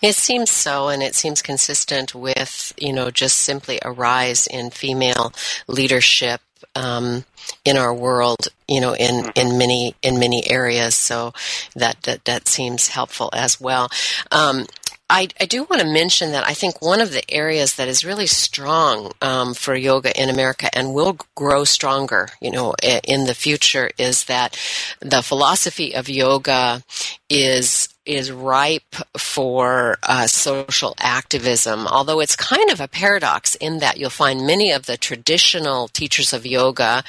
[0.00, 4.70] It seems so, and it seems consistent with you know just simply a rise in
[4.70, 5.32] female
[5.66, 6.40] leadership
[6.74, 7.24] um,
[7.64, 9.38] in our world, you know, in, mm-hmm.
[9.38, 10.94] in many in many areas.
[10.94, 11.32] So
[11.74, 13.90] that that, that seems helpful as well.
[14.30, 14.66] Um,
[15.10, 18.06] I, I, do want to mention that I think one of the areas that is
[18.06, 23.34] really strong um, for yoga in America and will grow stronger, you know, in the
[23.34, 24.58] future is that
[25.00, 26.82] the philosophy of yoga
[27.28, 33.98] is is ripe for uh, social activism, although it's kind of a paradox in that
[33.98, 37.02] you'll find many of the traditional teachers of yoga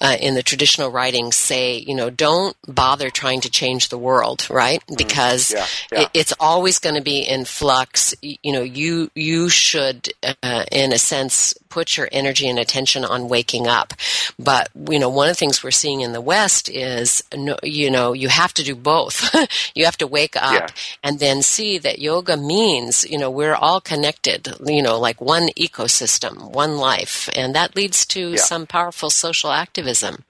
[0.00, 4.46] uh, in the traditional writings say, you know, don't bother trying to change the world,
[4.50, 4.80] right?
[4.80, 4.96] Mm-hmm.
[4.96, 6.00] Because yeah, yeah.
[6.02, 8.14] It, it's always going to be in flux.
[8.22, 10.08] You know, you you should,
[10.42, 13.94] uh, in a sense, put your energy and attention on waking up.
[14.38, 17.24] But you know, one of the things we're seeing in the West is,
[17.62, 19.34] you know, you have to do both.
[19.74, 20.66] you have to wake up yeah.
[21.02, 25.48] and then see that yoga means, you know, we're all connected, you know, like one
[25.58, 27.30] ecosystem, one life.
[27.34, 28.36] And that leads to yeah.
[28.36, 30.24] some powerful social activism.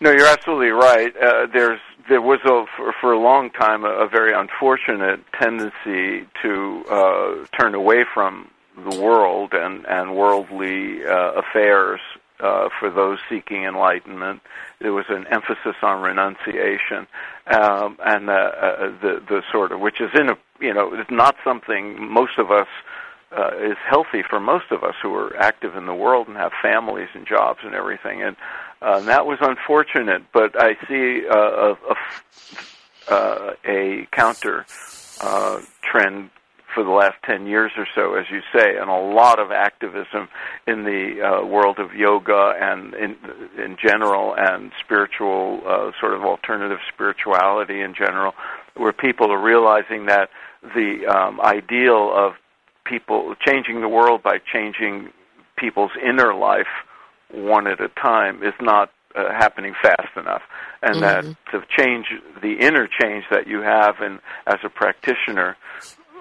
[0.00, 1.16] No, you're absolutely right.
[1.16, 6.26] Uh, there's there was a, for, for a long time a, a very unfortunate tendency
[6.42, 8.50] to uh, turn away from
[8.84, 12.00] the world and and worldly uh, affairs
[12.40, 14.40] uh, for those seeking enlightenment.
[14.80, 17.06] There was an emphasis on renunciation,
[17.46, 21.10] um, and uh, uh, the the sort of which is in a you know it's
[21.10, 22.68] not something most of us.
[23.30, 26.50] Uh, is healthy for most of us who are active in the world and have
[26.62, 28.34] families and jobs and everything, and
[28.80, 30.22] uh, that was unfortunate.
[30.32, 31.76] But I see uh, a,
[33.10, 34.64] a, uh, a counter
[35.20, 36.30] uh, trend
[36.78, 40.28] for the last 10 years or so, as you say, and a lot of activism
[40.68, 43.16] in the uh, world of yoga and in,
[43.60, 48.32] in general and spiritual, uh, sort of alternative spirituality in general,
[48.76, 50.30] where people are realizing that
[50.62, 52.34] the um, ideal of
[52.84, 55.08] people changing the world by changing
[55.56, 56.68] people's inner life
[57.32, 60.42] one at a time is not uh, happening fast enough,
[60.80, 61.30] and mm-hmm.
[61.30, 62.06] that to change
[62.40, 65.56] the inner change that you have, and as a practitioner,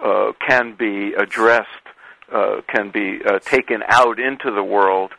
[0.03, 1.67] uh, can be addressed,
[2.31, 5.11] uh, can be uh, taken out into the world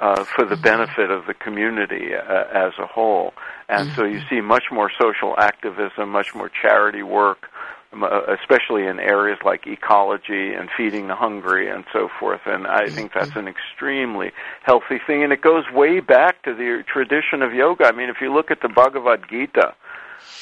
[0.00, 0.64] uh, for the mm-hmm.
[0.64, 3.32] benefit of the community uh, as a whole.
[3.68, 4.34] And so you mm-hmm.
[4.34, 7.46] see much more social activism, much more charity work,
[7.92, 12.40] uh, especially in areas like ecology and feeding the hungry and so forth.
[12.46, 13.40] And I think that's mm-hmm.
[13.40, 15.22] an extremely healthy thing.
[15.22, 17.84] And it goes way back to the tradition of yoga.
[17.84, 19.74] I mean, if you look at the Bhagavad Gita,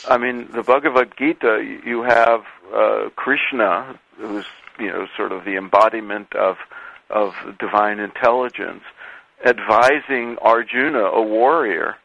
[0.09, 2.43] I mean, the Bhagavad Gita, you have
[2.75, 4.47] uh, Krishna, who's
[4.79, 6.57] you know sort of the embodiment of
[7.11, 8.83] of divine intelligence,
[9.45, 11.97] advising Arjuna, a warrior,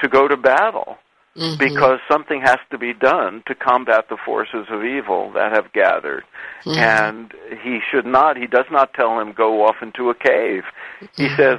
[0.00, 0.98] to go to battle
[1.38, 1.58] mm-hmm.
[1.58, 6.24] because something has to be done to combat the forces of evil that have gathered.
[6.64, 6.78] Mm-hmm.
[6.78, 10.64] And he should not, he does not tell him go off into a cave.
[11.00, 11.22] Mm-hmm.
[11.22, 11.58] He says,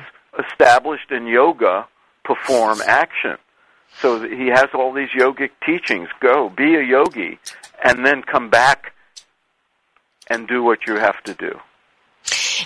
[0.52, 1.88] established in yoga,
[2.24, 3.38] perform action.
[4.02, 6.10] So he has all these yogic teachings.
[6.20, 7.40] Go, be a yogi,
[7.84, 8.94] and then come back
[10.28, 11.60] and do what you have to do.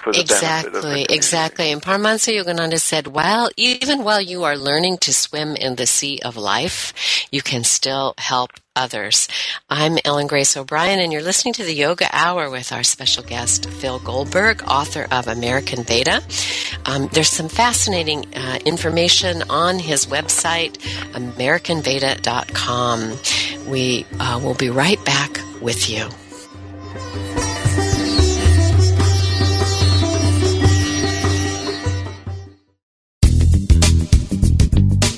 [0.07, 1.71] Exactly, exactly.
[1.71, 6.19] And Paramahansa Yogananda said, "While even while you are learning to swim in the sea
[6.23, 6.93] of life,
[7.31, 9.27] you can still help others.
[9.69, 13.69] I'm Ellen Grace O'Brien, and you're listening to the Yoga Hour with our special guest,
[13.69, 16.21] Phil Goldberg, author of American Veda.
[16.85, 20.77] Um, there's some fascinating uh, information on his website,
[21.13, 23.69] AmericanVeda.com.
[23.69, 26.09] We uh, will be right back with you.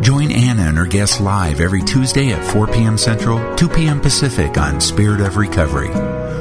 [0.00, 2.96] Join Anna and her guests live every Tuesday at 4 p.m.
[2.96, 4.00] Central, 2 p.m.
[4.00, 5.90] Pacific on Spirit of Recovery,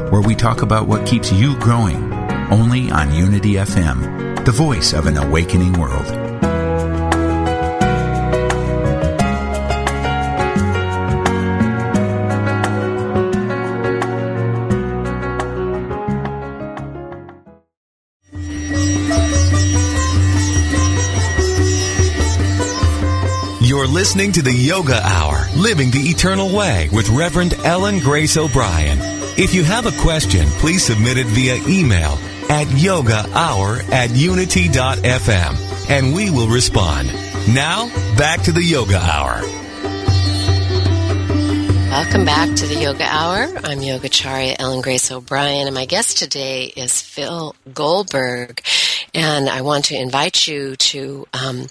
[0.09, 2.13] where we talk about what keeps you growing,
[2.51, 6.28] only on Unity FM, the voice of an awakening world.
[24.09, 28.97] Listening to the Yoga Hour, Living the Eternal Way with Reverend Ellen Grace O'Brien.
[29.37, 32.17] If you have a question, please submit it via email
[32.49, 37.09] at yogahour at unity.fm and we will respond.
[37.53, 37.87] Now,
[38.17, 39.41] back to the Yoga Hour.
[41.91, 43.43] Welcome back to the Yoga Hour.
[43.63, 48.63] I'm Yogacharya Ellen Grace O'Brien, and my guest today is Phil Goldberg.
[49.21, 51.67] And I want to invite you to um,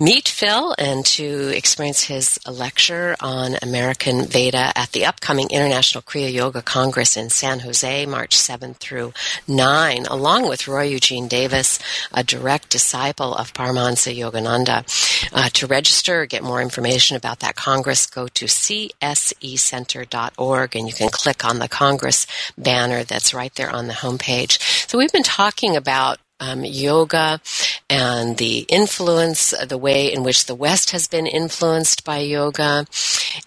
[0.00, 6.32] meet Phil and to experience his lecture on American Veda at the upcoming International Kriya
[6.32, 9.12] Yoga Congress in San Jose, March 7 through
[9.46, 11.78] 9, along with Roy Eugene Davis,
[12.14, 14.86] a direct disciple of Paramahansa Yogananda.
[15.34, 21.10] Uh, to register get more information about that Congress, go to csecenter.org and you can
[21.10, 22.26] click on the Congress
[22.56, 24.58] banner that's right there on the homepage.
[24.88, 27.40] So we've been talking about Um, yoga
[27.88, 32.84] and the influence, the way in which the West has been influenced by yoga,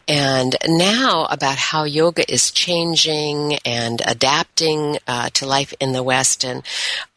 [0.08, 6.46] and now about how yoga is changing and adapting uh, to life in the West.
[6.46, 6.64] And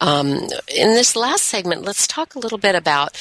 [0.01, 3.17] um, in this last segment, let's talk a little bit about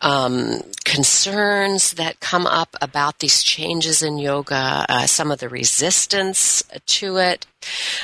[0.00, 6.64] um, concerns that come up about these changes in yoga, uh, some of the resistance
[6.86, 7.46] to it.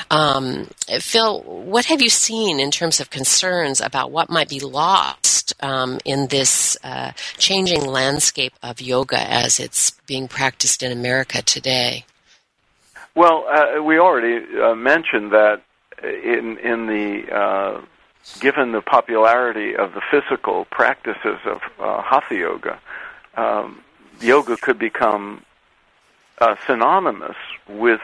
[0.09, 0.69] Um,
[0.99, 5.99] Phil, what have you seen in terms of concerns about what might be lost um,
[6.05, 12.05] in this uh, changing landscape of yoga as it's being practiced in America today?
[13.15, 15.61] Well, uh, we already uh, mentioned that
[16.03, 17.81] in in the uh,
[18.39, 22.79] given the popularity of the physical practices of uh, hatha yoga,
[23.35, 23.83] um,
[24.19, 25.43] yoga could become
[26.39, 28.01] uh, synonymous with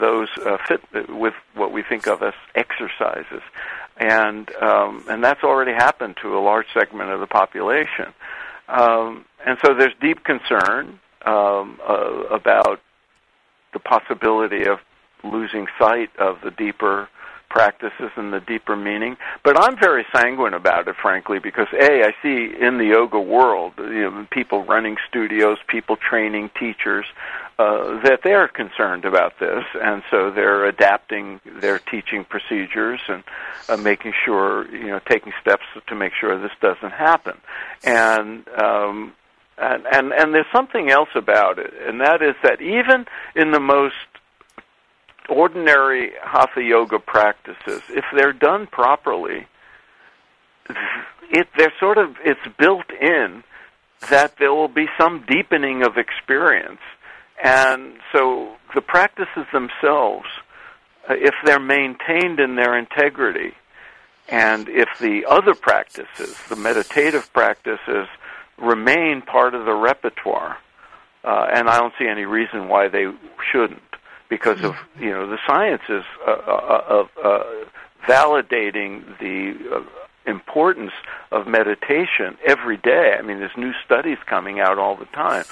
[0.00, 3.42] those uh, fit with what we think of as exercises,
[3.96, 8.12] and um, and that's already happened to a large segment of the population,
[8.68, 12.80] um, and so there's deep concern um, uh, about
[13.72, 14.78] the possibility of
[15.24, 17.08] losing sight of the deeper
[17.52, 19.16] practices and the deeper meaning.
[19.44, 23.74] But I'm very sanguine about it, frankly, because a I see in the yoga world,
[23.76, 27.04] you know, people running studios, people training teachers,
[27.58, 33.22] uh, that they're concerned about this, and so they're adapting their teaching procedures and
[33.68, 37.36] uh, making sure, you know, taking steps to make sure this doesn't happen.
[37.84, 39.12] And um,
[39.58, 43.60] and and and there's something else about it, and that is that even in the
[43.60, 43.94] most
[45.32, 49.46] ordinary hatha yoga practices, if they're done properly,
[51.30, 53.42] it they're sort of it's built in
[54.10, 56.80] that there will be some deepening of experience,
[57.42, 60.26] and so the practices themselves,
[61.08, 63.54] uh, if they're maintained in their integrity,
[64.28, 68.08] and if the other practices, the meditative practices,
[68.58, 70.58] remain part of the repertoire,
[71.24, 73.06] uh, and I don't see any reason why they
[73.50, 73.91] shouldn't
[74.32, 77.42] because of you know the sciences uh, uh, of uh,
[78.08, 79.84] validating the
[80.26, 80.92] importance
[81.30, 83.14] of meditation every day.
[83.18, 85.44] I mean, there's new studies coming out all the time.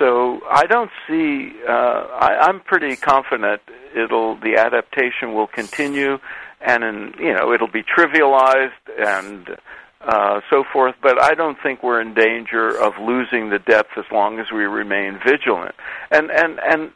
[0.00, 1.52] So I don't see.
[1.68, 3.62] Uh, I, I'm pretty confident
[3.94, 6.18] it'll the adaptation will continue,
[6.60, 9.56] and in, you know it'll be trivialized and.
[9.98, 14.04] Uh, so forth, but I don't think we're in danger of losing the depth as
[14.12, 15.74] long as we remain vigilant.
[16.12, 16.92] And and and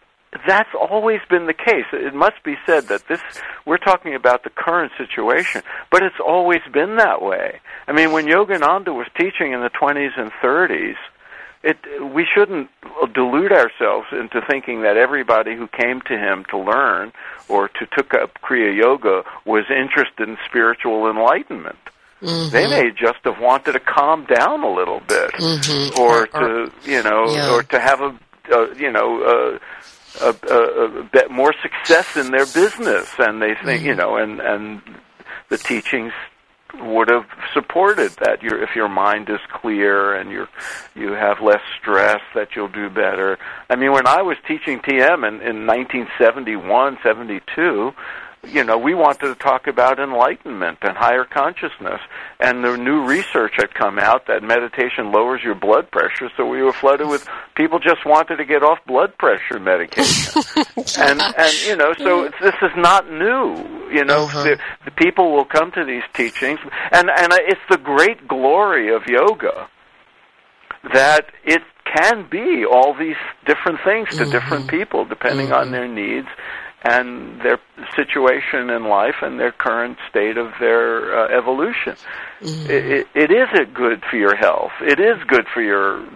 [0.47, 1.87] that's always been the case.
[1.93, 3.20] It must be said that this
[3.66, 7.61] we're talking about the current situation, but it's always been that way.
[7.89, 10.97] I mean, when Yogananda was teaching in the 20s and 30s,
[11.62, 11.76] it
[12.14, 12.70] we shouldn't
[13.12, 17.12] delude ourselves into thinking that everybody who came to him to learn
[17.49, 21.78] or to took up kriya yoga was interested in spiritual enlightenment.
[22.22, 22.51] Mm-hmm.
[22.53, 26.01] They may just have wanted to calm down a little bit, mm-hmm.
[26.01, 27.51] or, or, to you know, yeah.
[27.53, 28.18] or to have a
[28.53, 29.22] uh, you know.
[29.22, 29.59] Uh,
[30.21, 34.01] a, a, a bit more success in their business, and they think you mm-hmm.
[34.01, 34.83] know, and and
[35.49, 36.13] the teachings
[36.75, 38.43] would have supported that.
[38.43, 40.47] Your if your mind is clear and you
[40.95, 43.39] you have less stress, that you'll do better.
[43.69, 47.93] I mean, when I was teaching TM in, in 1971, 72
[48.43, 52.01] you know, we wanted to talk about enlightenment and higher consciousness.
[52.38, 56.62] And the new research had come out that meditation lowers your blood pressure, so we
[56.62, 60.43] were flooded with people just wanted to get off blood pressure medication.
[60.99, 63.57] and and you know, so this is not new.
[63.93, 64.45] You know, uh-huh.
[64.45, 66.61] the, the people will come to these teachings,
[66.93, 69.68] and and it's the great glory of yoga
[70.95, 73.16] that it can be all these
[73.47, 74.30] different things to mm-hmm.
[74.30, 75.61] different people depending mm-hmm.
[75.61, 76.28] on their needs
[76.83, 77.59] and their
[77.95, 81.97] situation in life and their current state of their uh, evolution.
[82.41, 82.70] Mm-hmm.
[82.70, 84.72] It, it is it good for your health.
[84.81, 86.07] It is good for your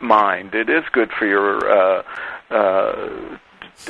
[0.00, 0.54] mind.
[0.54, 2.02] It is good for your uh,
[2.50, 3.38] uh,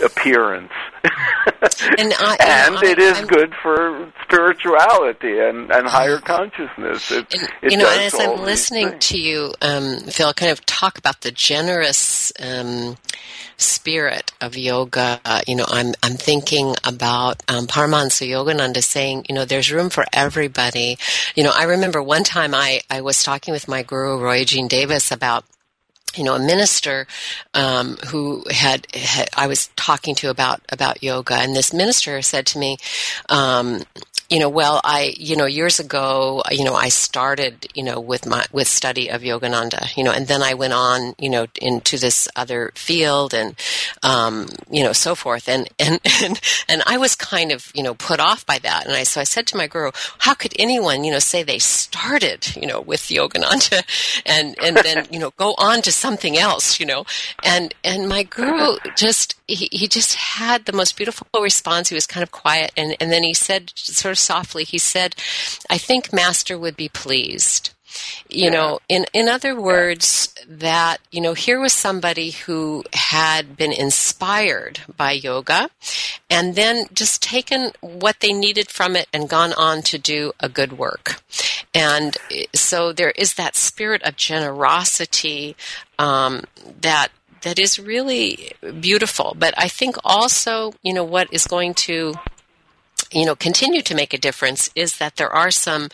[0.03, 0.73] appearance.
[1.05, 7.11] and, I, and it is I'm, good for spirituality and, and higher consciousness.
[7.11, 10.65] It, and, it you know, and as I'm listening to you, um, Phil, kind of
[10.67, 12.97] talk about the generous um,
[13.57, 19.35] spirit of yoga, uh, you know, I'm I'm thinking about um, Paramahansa Yogananda saying, you
[19.35, 20.99] know, there's room for everybody.
[21.35, 24.69] You know, I remember one time I I was talking with my guru Roy Eugene
[24.69, 25.45] Davis about
[26.19, 27.07] you know, a minister
[27.55, 32.47] um, who had, had, I was talking to about about yoga, and this minister said
[32.47, 32.77] to me,
[33.29, 33.85] um,
[34.31, 38.27] you know, well, I, you know, years ago, you know, I started, you know, with
[38.27, 41.97] my, with study of Yogananda, you know, and then I went on, you know, into
[41.97, 43.55] this other field and,
[44.03, 45.49] um, you know, so forth.
[45.49, 48.85] And, and, and, and I was kind of, you know, put off by that.
[48.85, 51.59] And I, so I said to my guru, how could anyone, you know, say they
[51.59, 53.83] started, you know, with Yogananda
[54.27, 56.08] and, and then, you know, go on to something
[56.39, 57.05] else, you know,
[57.45, 61.89] and, and my guru just, he, he just had the most beautiful response.
[61.89, 62.73] He was kind of quiet.
[62.77, 65.15] And, and then he said, sort of softly, he said,
[65.69, 67.71] I think Master would be pleased.
[68.29, 73.73] You know, in, in other words, that, you know, here was somebody who had been
[73.73, 75.71] inspired by yoga
[76.29, 80.49] and then just taken what they needed from it and gone on to do a
[80.49, 81.23] good work.
[81.75, 82.17] And
[82.55, 85.57] so there is that spirit of generosity
[85.99, 86.45] um,
[86.81, 87.09] that
[87.43, 89.37] that is really beautiful.
[89.39, 92.15] But I think also, you know, what is going to
[93.13, 95.89] you know continue to make a difference is that there are some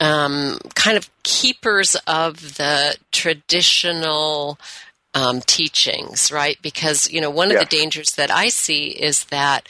[0.00, 4.58] um, kind of keepers of the traditional
[5.14, 6.58] um, teachings, right?
[6.62, 9.68] Because you know one of the dangers that I see is that,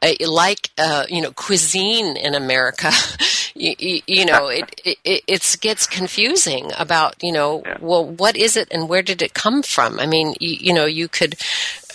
[0.00, 2.90] uh, like uh, you know, cuisine in America,
[3.54, 7.76] you, you, you, know, it, it it gets confusing about you know, yeah.
[7.80, 10.00] well, what is it and where did it come from?
[10.00, 11.34] I mean, you, you know, you could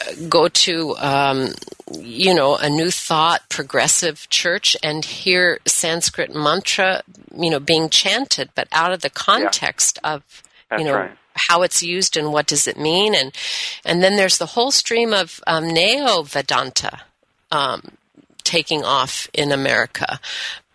[0.01, 1.49] uh, go to um,
[1.99, 7.01] you know a new thought progressive church and hear Sanskrit mantra,
[7.35, 10.13] you know, being chanted, but out of the context yeah.
[10.13, 10.43] of
[10.77, 10.93] you know.
[10.93, 13.33] Right how it's used and what does it mean and
[13.85, 17.01] and then there's the whole stream of um, neo Vedanta
[17.53, 17.97] um,
[18.43, 20.19] taking off in America.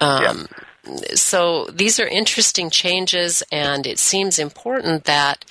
[0.01, 0.49] Um,
[0.87, 1.05] yeah.
[1.15, 5.45] So these are interesting changes, and it seems important that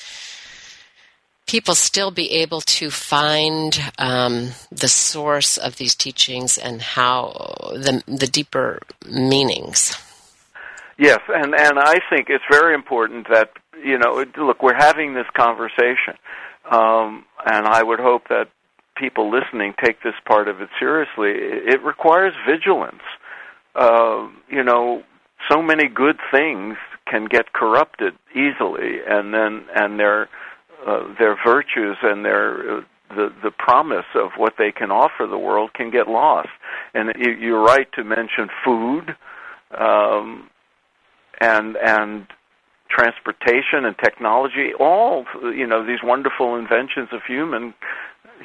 [1.46, 7.34] people still be able to find um, the source of these teachings and how
[7.74, 9.96] the the deeper meanings.
[10.98, 13.52] Yes, and and I think it's very important that
[13.84, 16.16] you know, look, we're having this conversation,
[16.70, 18.50] um, and I would hope that
[18.96, 21.32] people listening take this part of it seriously.
[21.32, 23.04] It requires vigilance.
[23.76, 25.04] Uh, you know,
[25.52, 26.78] so many good things
[27.08, 30.30] can get corrupted easily, and then and their
[30.86, 35.38] uh, their virtues and their uh, the the promise of what they can offer the
[35.38, 36.50] world can get lost.
[36.94, 39.16] And you're right to mention food,
[39.78, 40.50] um,
[41.40, 42.28] and and
[42.90, 47.74] transportation and technology, all you know these wonderful inventions of human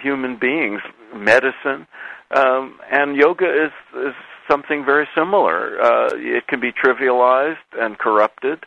[0.00, 0.80] human beings,
[1.14, 1.86] medicine,
[2.34, 3.72] um, and yoga is
[4.06, 4.14] is
[4.50, 5.80] something very similar.
[5.80, 8.64] Uh, it can be trivialized and corrupted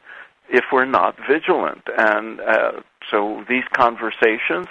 [0.49, 2.71] if we're not vigilant, and uh,
[3.11, 4.67] so these conversations.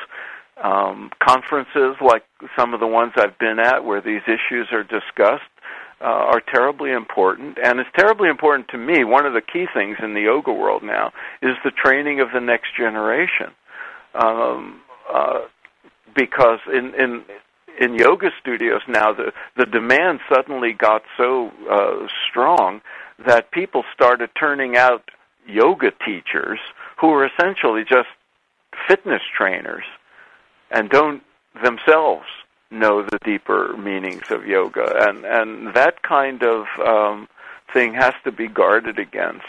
[0.62, 2.22] Um, conferences like
[2.56, 5.50] some of the ones I've been at where these issues are discussed
[6.00, 9.04] uh, are terribly important, and it's terribly important to me.
[9.04, 12.40] One of the key things in the yoga world now is the training of the
[12.40, 13.50] next generation,
[14.14, 14.80] um,
[15.12, 15.40] uh,
[16.14, 17.24] because in in
[17.80, 22.80] in yoga studios now the the demand suddenly got so uh, strong
[23.26, 25.10] that people started turning out
[25.46, 26.58] yoga teachers
[27.00, 28.08] who are essentially just
[28.88, 29.84] fitness trainers
[30.70, 31.22] and don't
[31.62, 32.26] themselves
[32.74, 37.28] know the deeper meanings of yoga, and and that kind of um,
[37.72, 39.46] thing has to be guarded against.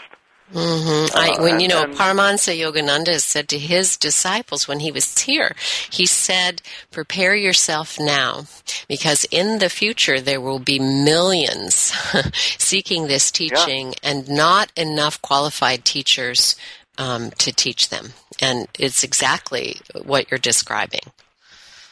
[0.52, 1.16] Mm-hmm.
[1.16, 5.56] I, when Uh, you know, Paramahansa Yogananda said to his disciples when he was here,
[5.90, 6.62] he said,
[6.92, 8.44] "Prepare yourself now,
[8.86, 11.74] because in the future there will be millions
[12.58, 16.54] seeking this teaching, and not enough qualified teachers
[16.96, 21.12] um, to teach them." And it's exactly what you're describing.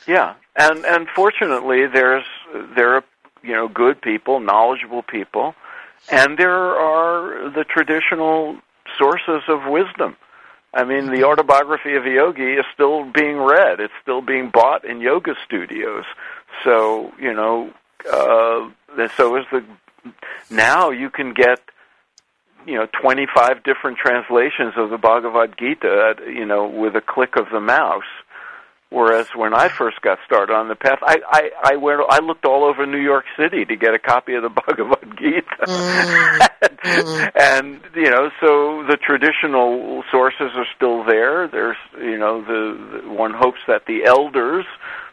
[0.06, 2.24] Yeah, and and fortunately, there's
[2.76, 3.04] there are
[3.42, 5.54] you know good people, knowledgeable people,
[6.10, 8.56] and there are the traditional
[8.98, 10.16] sources of wisdom.
[10.74, 13.78] I mean, the autobiography of a yogi is still being read.
[13.78, 16.04] It's still being bought in yoga studios.
[16.64, 17.72] So you know,
[18.10, 18.68] uh,
[19.16, 19.64] so is the
[20.50, 21.60] now you can get
[22.66, 27.46] you know 25 different translations of the Bhagavad Gita, you know, with a click of
[27.52, 28.02] the mouse.
[28.94, 32.44] Whereas when I first got started on the path, I I I, went, I looked
[32.44, 35.66] all over New York City to get a copy of the Bhagavad Gita,
[37.34, 41.48] and you know, so the traditional sources are still there.
[41.48, 44.64] There's you know, the, the one hopes that the elders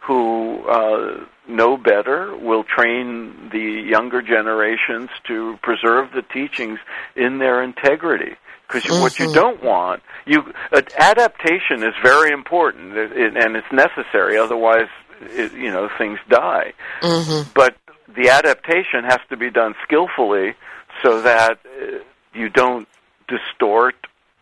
[0.02, 6.78] who uh, know better will train the younger generations to preserve the teachings
[7.16, 8.36] in their integrity.
[8.72, 13.72] Because what you don't want, you uh, adaptation is very important, it, it, and it's
[13.72, 14.38] necessary.
[14.38, 14.88] Otherwise,
[15.22, 16.74] it, you know, things die.
[17.54, 17.76] But
[18.08, 20.56] the adaptation has to be done skillfully,
[21.02, 21.98] so that uh,
[22.34, 22.88] you don't
[23.28, 23.96] distort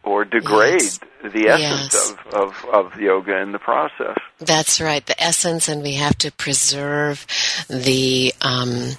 [0.03, 0.99] or degrade Yes.
[1.21, 2.15] the essence Yes.
[2.33, 4.17] of, of, of yoga in the process.
[4.39, 7.25] That's right, the essence, and we have to preserve
[7.69, 8.91] the um,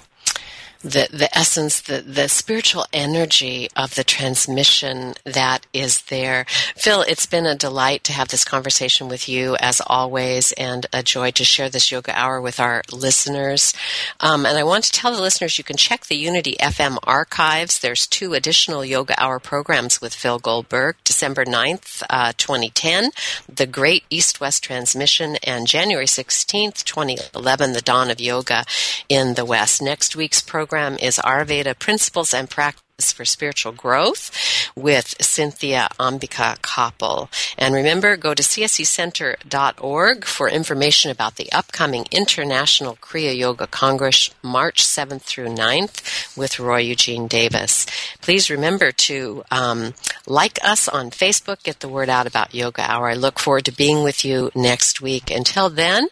[0.81, 6.45] the the essence, the the spiritual energy of the transmission that is there.
[6.75, 11.03] Phil, it's been a delight to have this conversation with you as always, and a
[11.03, 13.73] joy to share this yoga hour with our listeners.
[14.19, 17.79] Um, and I want to tell the listeners you can check the Unity FM archives.
[17.79, 23.11] There's two additional yoga hour programs with Phil Goldberg, December 9th, uh, 2010,
[23.53, 28.65] the Great East West Transmission, and January 16th, 2011, the Dawn of Yoga
[29.09, 29.81] in the West.
[29.81, 34.31] Next week's program is Ayurveda Principles and Practice for Spiritual Growth
[34.73, 37.29] with Cynthia Ambika Copple.
[37.57, 44.85] And remember, go to csecenter.org for information about the upcoming International Kriya Yoga Congress, March
[44.85, 47.85] 7th through 9th with Roy Eugene Davis.
[48.21, 49.93] Please remember to um,
[50.25, 53.09] like us on Facebook, get the word out about Yoga Hour.
[53.09, 55.29] I look forward to being with you next week.
[55.31, 56.07] Until then,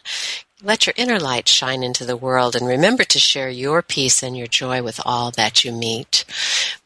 [0.62, 4.36] let your inner light shine into the world and remember to share your peace and
[4.36, 6.24] your joy with all that you meet.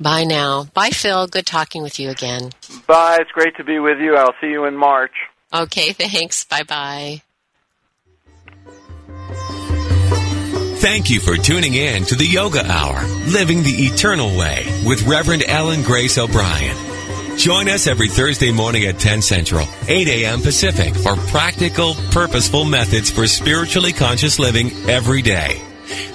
[0.01, 0.65] Bye now.
[0.75, 1.27] Bye, Phil.
[1.27, 2.53] Good talking with you again.
[2.87, 3.19] Bye.
[3.21, 4.17] It's great to be with you.
[4.17, 5.15] I'll see you in March.
[5.53, 6.45] Okay, thanks.
[6.45, 7.23] Bye bye.
[10.85, 15.43] Thank you for tuning in to the Yoga Hour, Living the Eternal Way with Reverend
[15.47, 16.94] Ellen Grace O'Brien.
[17.37, 20.41] Join us every Thursday morning at 10 Central, 8 a.m.
[20.41, 25.61] Pacific for practical, purposeful methods for spiritually conscious living every day.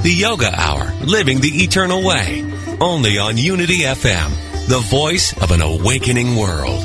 [0.02, 2.44] The Yoga Hour, Living the Eternal Way,
[2.80, 6.84] only on Unity FM, the voice of an awakening world.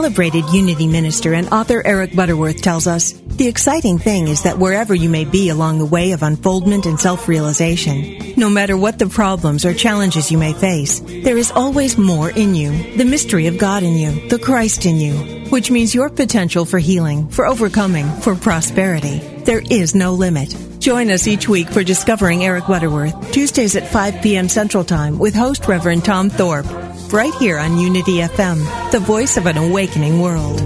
[0.06, 4.94] Celebrated Unity minister and author Eric Butterworth tells us the exciting thing is that wherever
[4.94, 9.08] you may be along the way of unfoldment and self realization, no matter what the
[9.08, 13.58] problems or challenges you may face, there is always more in you, the mystery of
[13.58, 15.16] God in you, the Christ in you,
[15.50, 19.18] which means your potential for healing, for overcoming, for prosperity.
[19.40, 20.56] There is no limit.
[20.78, 24.50] Join us each week for Discovering Eric Butterworth, Tuesdays at 5 p.m.
[24.50, 26.68] Central Time with host Reverend Tom Thorpe,
[27.14, 30.62] right here on Unity FM, the voice of an awakening world.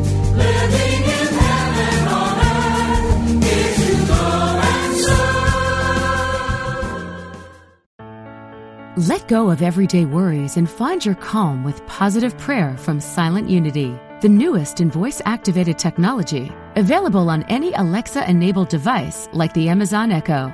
[9.08, 13.98] Let go of everyday worries and find your calm with positive prayer from Silent Unity,
[14.22, 20.12] the newest in voice activated technology, available on any Alexa enabled device like the Amazon
[20.12, 20.54] Echo.